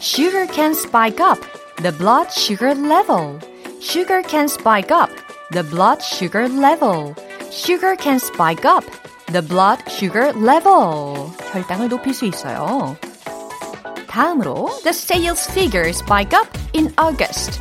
Sugar 0.00 0.46
can 0.46 0.74
spike 0.74 1.20
up 1.20 1.38
the 1.82 1.92
blood 1.92 2.30
sugar 2.30 2.74
level. 2.74 3.38
Sugar 3.80 4.22
can 4.22 4.48
spike 4.48 4.90
up 4.90 5.10
the 5.50 5.62
blood 5.62 6.02
sugar 6.02 6.48
level. 6.48 7.14
Sugar 7.50 7.96
can 7.96 8.18
spike 8.18 8.64
up 8.64 8.84
the 9.32 9.42
blood 9.42 9.80
sugar 9.88 10.32
level. 10.36 11.30
혈당을 11.52 11.88
높일 11.88 12.14
수 12.14 12.26
있어요. 12.26 12.96
다음으로 14.08 14.70
the 14.82 14.90
sales 14.90 15.50
figure 15.50 15.88
spike 15.88 16.36
up 16.36 16.48
in 16.74 16.92
August. 16.98 17.60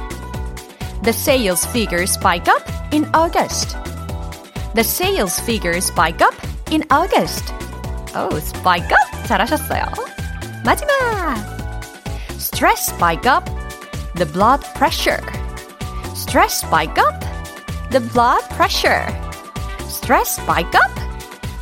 The 1.03 1.13
sales 1.13 1.65
figure 1.67 2.03
spike 2.03 2.47
up 2.49 2.63
in 2.91 3.05
August. 3.13 3.77
The 4.73 4.83
sales 4.83 5.39
figure 5.41 5.77
spike 5.77 6.21
up 6.21 6.35
in 6.71 6.83
August. 6.89 7.53
Oh, 8.15 8.35
spike 8.39 8.91
up 8.91 9.27
잘하셨어요. 9.27 10.08
마지막 10.64 11.36
stress 12.36 12.92
spike 12.92 13.26
up 13.26 13.44
the 14.14 14.30
blood 14.30 14.62
pressure. 14.74 15.20
Stress 16.14 16.64
spike 16.64 16.98
up 16.98 17.18
the 17.90 18.00
blood 18.12 18.42
pressure. 18.50 19.06
Stress 19.88 20.40
spike 20.40 20.74
up 20.74 20.90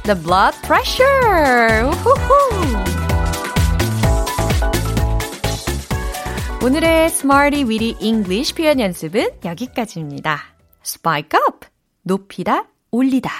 the 0.03 0.21
blood 0.21 0.57
pressure. 0.63 1.85
우후후. 1.85 2.99
오늘의 6.65 7.07
Smarty 7.07 7.63
Weedy 7.65 7.97
English 8.01 8.55
표현 8.55 8.81
연습은 8.81 9.31
여기까지입니다. 9.45 10.41
Spike 10.85 11.39
up, 11.47 11.69
높이다, 12.03 12.65
올리다. 12.91 13.31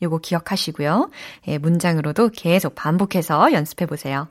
요거 0.00 0.18
기억하시고요. 0.18 1.10
예, 1.48 1.58
문장으로도 1.58 2.30
계속 2.32 2.76
반복해서 2.76 3.52
연습해 3.52 3.86
보세요. 3.86 4.28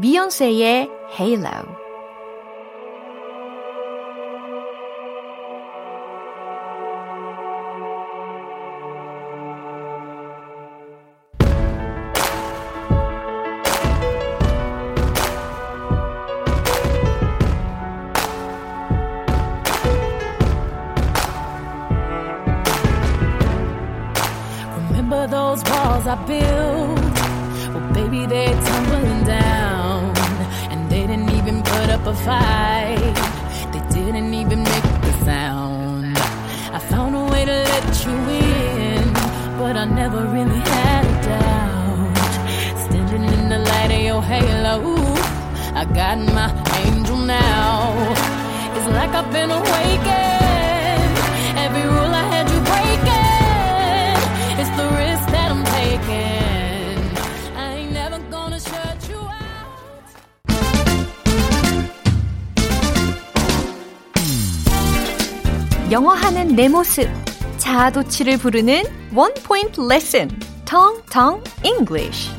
비욘세의 0.00 0.88
Halo. 1.18 1.88
up 31.93 32.07
a 32.07 32.13
fight. 32.13 33.15
They 33.71 33.81
didn't 33.93 34.33
even 34.33 34.63
make 34.63 34.89
the 35.07 35.13
sound. 35.25 36.17
I 36.77 36.79
found 36.79 37.15
a 37.15 37.23
way 37.31 37.45
to 37.45 37.57
let 37.71 38.05
you 38.05 38.15
in, 38.47 39.13
but 39.59 39.77
I 39.77 39.85
never 39.85 40.25
really 40.25 40.61
had 40.75 41.05
a 41.05 41.15
doubt. 41.29 42.33
Standing 42.85 43.25
in 43.35 43.49
the 43.49 43.59
light 43.59 43.91
of 43.97 44.01
your 44.09 44.23
halo, 44.23 44.77
I 45.81 45.85
got 45.85 46.17
my 46.37 46.49
angel 46.83 47.17
now. 47.17 47.93
It's 48.75 48.89
like 48.97 49.11
I've 49.11 49.31
been 49.31 49.51
awakened. 49.51 50.32
영어하는 65.93 66.55
내 66.55 66.69
모습 66.69 67.07
자아도취를 67.59 68.39
부르는 68.39 68.81
원 69.13 69.31
포인트 69.45 69.79
레슨 69.79 70.27
텅텅 70.65 71.43
English 71.63 72.31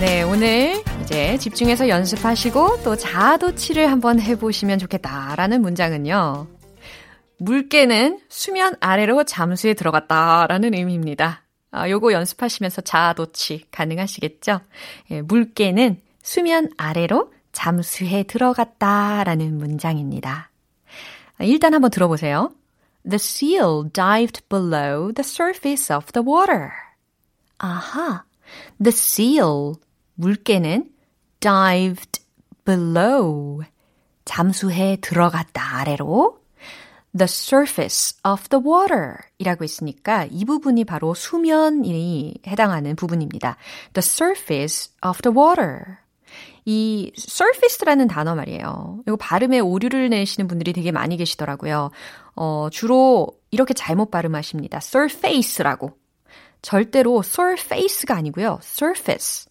네, 0.00 0.22
오늘 0.24 0.82
이제 1.02 1.38
집중해서 1.38 1.88
연습하시고 1.88 2.82
또 2.82 2.96
자아도취를 2.96 3.88
한번 3.88 4.20
해보시면 4.20 4.80
좋겠다라는 4.80 5.62
문장은요. 5.62 6.48
물개는 7.38 8.18
수면 8.30 8.74
아래로 8.80 9.22
잠수에 9.22 9.74
들어갔다라는 9.74 10.74
의미입니다. 10.74 11.44
아, 11.70 11.88
요거 11.88 12.14
연습하시면서 12.14 12.80
자아도취 12.80 13.66
가능하시겠죠? 13.70 14.60
예, 15.12 15.22
물개는 15.22 16.00
수면 16.22 16.70
아래로 16.76 17.32
잠수해 17.52 18.22
들어갔다 18.22 19.24
라는 19.24 19.58
문장입니다. 19.58 20.50
일단 21.40 21.74
한번 21.74 21.90
들어보세요. 21.90 22.52
The 23.04 23.16
seal 23.16 23.90
dived 23.92 24.42
below 24.48 25.12
the 25.12 25.24
surface 25.24 25.94
of 25.94 26.12
the 26.12 26.24
water. 26.26 26.70
아하. 27.58 28.24
The 28.82 28.90
seal, 28.90 29.74
물개는 30.14 30.90
dived 31.40 32.20
below, 32.64 33.64
잠수해 34.24 34.98
들어갔다 35.00 35.80
아래로 35.80 36.40
the 37.16 37.24
surface 37.24 38.16
of 38.24 38.48
the 38.48 38.62
water 38.64 39.16
이라고 39.38 39.64
했으니까 39.64 40.26
이 40.30 40.44
부분이 40.44 40.84
바로 40.84 41.14
수면이 41.14 42.34
해당하는 42.46 42.96
부분입니다. 42.96 43.56
The 43.92 44.02
surface 44.02 44.92
of 45.06 45.20
the 45.22 45.36
water. 45.36 46.01
이 46.64 47.12
surface라는 47.16 48.08
단어 48.08 48.34
말이에요. 48.34 49.00
이거 49.06 49.16
발음에 49.16 49.60
오류를 49.60 50.10
내시는 50.10 50.46
분들이 50.46 50.72
되게 50.72 50.92
많이 50.92 51.16
계시더라고요. 51.16 51.90
어, 52.36 52.68
주로 52.70 53.28
이렇게 53.50 53.74
잘못 53.74 54.10
발음하십니다. 54.10 54.78
surface라고. 54.78 55.92
절대로 56.62 57.22
surface가 57.24 58.14
아니고요. 58.14 58.60
surface, 58.62 59.50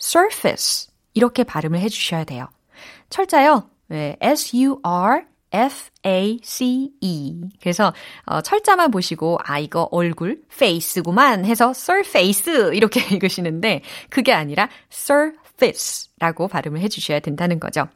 surface 0.00 0.92
이렇게 1.14 1.42
발음을 1.44 1.80
해 1.80 1.88
주셔야 1.88 2.24
돼요. 2.24 2.48
철자요. 3.10 3.68
네, 3.88 4.16
S-U-R 4.20 5.26
F-A-C-E. 5.52 7.40
그래서 7.60 7.92
어, 8.24 8.40
철자만 8.40 8.90
보시고 8.90 9.38
아 9.44 9.58
이거 9.58 9.88
얼굴 9.92 10.42
face구만 10.50 11.44
해서 11.44 11.70
surface 11.70 12.74
이렇게 12.74 13.00
읽으시는데 13.14 13.82
그게 14.08 14.32
아니라 14.32 14.70
surface 14.90 15.41
라고 16.18 16.48
발음을 16.48 16.80
해주셔야 16.80 17.20
된다는 17.20 17.60
거죠. 17.60 17.88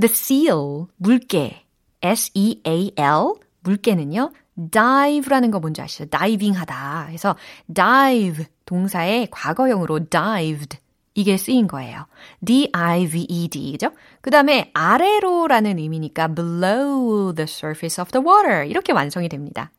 The 0.00 0.10
seal 0.10 0.86
물개 0.96 1.62
S-E-A-L 2.02 3.34
물개는요 3.60 4.32
dive라는 4.70 5.50
거 5.50 5.60
뭔지 5.60 5.80
아시죠? 5.80 6.06
다이빙 6.06 6.54
하다. 6.54 7.06
그래서 7.08 7.36
dive 7.72 8.46
동사의 8.66 9.28
과거형으로 9.30 10.06
dived 10.08 10.78
이게 11.14 11.36
쓰인 11.36 11.68
거예요. 11.68 12.06
D-I-V-E-D, 12.44 13.72
그죠? 13.72 13.92
그 14.20 14.30
다음에 14.30 14.70
아래로라는 14.74 15.78
의미니까 15.78 16.34
below 16.34 17.32
the 17.34 17.44
surface 17.44 18.02
of 18.02 18.10
the 18.10 18.24
water 18.24 18.66
이렇게 18.68 18.92
완성이 18.92 19.28
됩니다. 19.28 19.70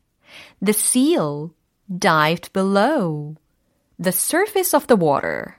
The 0.63 0.73
seal 0.73 1.49
dived 1.99 2.51
below 2.53 3.35
the 4.01 4.11
surface 4.13 4.75
of 4.75 4.87
the 4.87 4.97
water. 4.99 5.55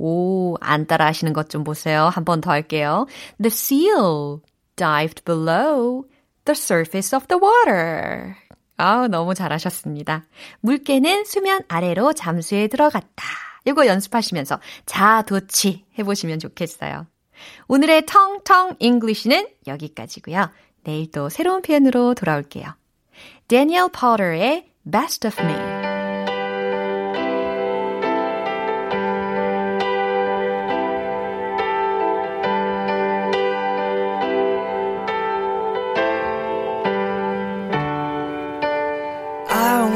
오, 0.00 0.56
안 0.60 0.86
따라 0.86 1.06
하시는 1.06 1.32
것 1.34 1.48
좀 1.50 1.62
보세요. 1.62 2.04
한 2.08 2.24
번 2.24 2.40
더 2.40 2.50
할게요. 2.50 3.06
The 3.40 3.48
seal 3.52 4.40
dived 4.76 5.24
below 5.24 6.04
the 6.46 6.54
surface 6.56 7.14
of 7.14 7.26
the 7.28 7.38
water. 7.40 8.34
아, 8.78 9.08
너무 9.08 9.34
잘하셨습니다. 9.34 10.24
물개는 10.60 11.24
수면 11.26 11.60
아래로 11.68 12.14
잠수에 12.14 12.66
들어갔다. 12.68 13.24
이거 13.66 13.86
연습하시면서 13.86 14.58
자아도취 14.86 15.84
해보시면 15.98 16.38
좋겠어요. 16.38 17.06
오늘의 17.68 18.06
Tongue 18.06 18.41
Tongue 18.41 18.76
English는 18.78 19.48
여기까지고요. 19.66 20.50
내일 20.84 21.10
또 21.10 21.28
새로운 21.28 21.60
표현으로 21.60 22.14
돌아올게요. 22.14 22.64
Daniel 23.48 23.90
Potter의 23.92 24.70
Best 24.90 25.26
of 25.26 25.38
Me. 25.42 25.79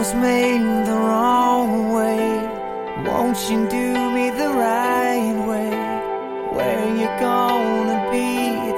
Was 0.05 0.15
made 0.17 0.87
the 0.91 0.99
wrong 1.09 1.93
way. 1.95 2.29
Won't 3.09 3.39
you 3.49 3.61
do 3.79 3.89
me 4.17 4.27
the 4.43 4.51
right 4.67 5.37
way? 5.51 5.73
Where 6.57 6.87
you 7.01 7.09
gonna 7.29 7.99
be 8.17 8.33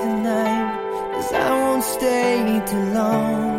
tonight? 0.04 0.68
Cause 1.14 1.32
I 1.32 1.50
won't 1.62 1.84
stay 1.96 2.62
too 2.70 2.84
long. 3.00 3.54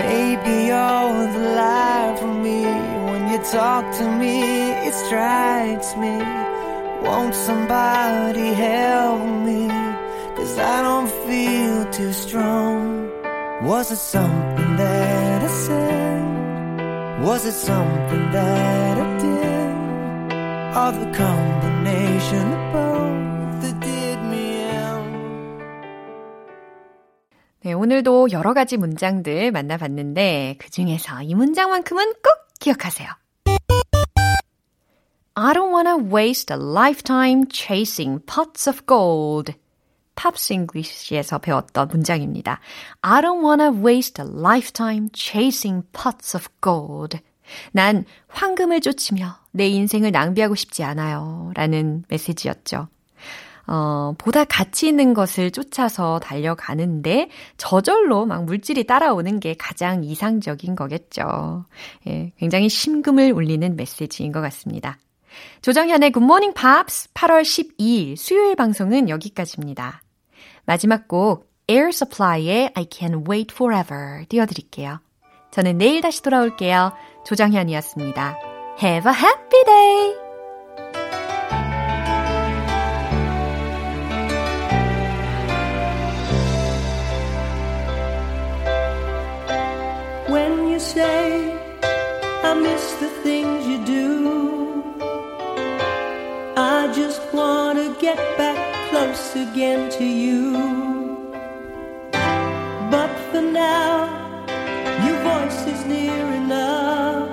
Maybe 0.00 0.54
you're 0.70 1.26
the 1.36 1.44
life 1.64 2.20
for 2.20 2.34
me. 2.46 2.60
When 3.08 3.22
you 3.32 3.40
talk 3.58 3.84
to 3.98 4.06
me, 4.22 4.36
it 4.88 4.94
strikes 5.04 5.90
me. 6.02 6.14
Won't 7.06 7.34
somebody 7.34 8.48
help 8.66 9.22
me? 9.48 9.68
Cause 10.36 10.54
I 10.74 10.76
don't 10.88 11.10
feel 11.26 11.78
too 11.98 12.12
strong. 12.14 13.10
Was 13.62 13.92
it 13.92 14.02
something 14.14 14.70
that 14.76 15.42
I 15.42 15.52
said? 15.64 15.89
Was 17.22 17.44
it 17.44 17.52
something 17.52 18.30
that 18.32 18.96
I 18.96 19.18
did? 19.18 19.70
Or 20.72 20.90
the 20.92 21.12
combination 21.12 22.46
of 22.48 22.72
both 22.72 23.60
that 23.60 23.78
did 23.80 24.18
me 24.24 24.64
in? 24.64 25.60
네, 27.62 27.74
오늘도 27.74 28.30
여러 28.32 28.54
가지 28.54 28.78
문장들 28.78 29.52
만나봤는데 29.52 30.56
그 30.58 30.70
중에서 30.70 31.20
이 31.22 31.34
문장만큼은 31.34 32.14
꼭 32.22 32.48
기억하세요. 32.58 33.10
I 35.34 35.52
don't 35.52 35.70
wanna 35.70 35.98
waste 35.98 36.50
a 36.50 36.56
lifetime 36.58 37.44
chasing 37.50 38.20
pots 38.24 38.66
of 38.66 38.86
gold. 38.86 39.52
팝스 40.14 40.52
잉글리시에서 40.52 41.38
배웠던 41.38 41.88
문장입니다. 41.88 42.60
I 43.02 43.20
don't 43.22 43.44
wanna 43.44 43.70
waste 43.70 44.24
a 44.24 44.30
lifetime 44.30 45.08
chasing 45.14 45.86
pots 45.92 46.36
of 46.36 46.46
gold. 46.62 47.18
난 47.72 48.04
황금을 48.28 48.80
쫓으며 48.80 49.36
내 49.50 49.66
인생을 49.66 50.12
낭비하고 50.12 50.54
싶지 50.54 50.84
않아요. 50.84 51.50
라는 51.54 52.04
메시지였죠. 52.08 52.88
어, 53.66 54.14
보다 54.18 54.44
가치 54.44 54.88
있는 54.88 55.14
것을 55.14 55.52
쫓아서 55.52 56.18
달려가는데 56.18 57.28
저절로 57.56 58.26
막 58.26 58.44
물질이 58.44 58.84
따라오는 58.84 59.38
게 59.38 59.54
가장 59.54 60.02
이상적인 60.02 60.74
거겠죠. 60.74 61.64
예, 62.08 62.32
굉장히 62.36 62.68
심금을 62.68 63.32
울리는 63.32 63.76
메시지인 63.76 64.32
것 64.32 64.40
같습니다. 64.40 64.98
조정현의 65.62 66.12
굿모닝 66.12 66.54
팝스 66.54 67.12
8월 67.12 67.42
12일 67.42 68.16
수요일 68.16 68.56
방송은 68.56 69.08
여기까지입니다. 69.08 70.02
마지막 70.64 71.08
곡 71.08 71.50
Air 71.68 71.88
Supply의 71.88 72.72
I 72.74 72.84
Can't 72.86 73.28
Wait 73.28 73.54
Forever 73.54 74.24
띄워드릴게요. 74.28 75.00
저는 75.50 75.78
내일 75.78 76.00
다시 76.00 76.22
돌아올게요. 76.22 76.92
조정현이었습니다. 77.26 78.38
Have 78.82 79.10
a 79.10 79.18
happy 79.18 79.64
day! 79.64 80.29
Get 98.14 98.38
back 98.38 98.90
close 98.90 99.36
again 99.36 99.88
to 99.90 100.04
you. 100.04 100.38
But 102.94 103.10
for 103.30 103.42
now, 103.42 103.94
your 105.04 105.18
voice 105.30 105.60
is 105.74 105.80
near 105.86 106.24
enough. 106.42 107.28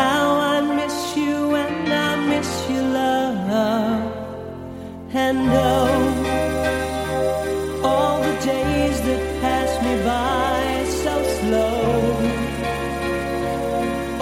How 0.00 0.24
I 0.54 0.56
miss 0.78 1.16
you 1.16 1.36
and 1.62 1.92
I 2.08 2.10
miss 2.32 2.50
your 2.70 2.86
love. 3.00 4.12
And 5.26 5.38
oh, 5.68 5.96
all 7.90 8.16
the 8.28 8.36
days 8.52 8.98
that 9.08 9.22
pass 9.40 9.70
me 9.84 9.94
by 10.10 10.62
so 11.02 11.14
slow. 11.38 11.78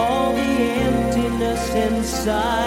All 0.04 0.30
the 0.40 0.50
emptiness 0.88 1.64
inside. 1.86 2.63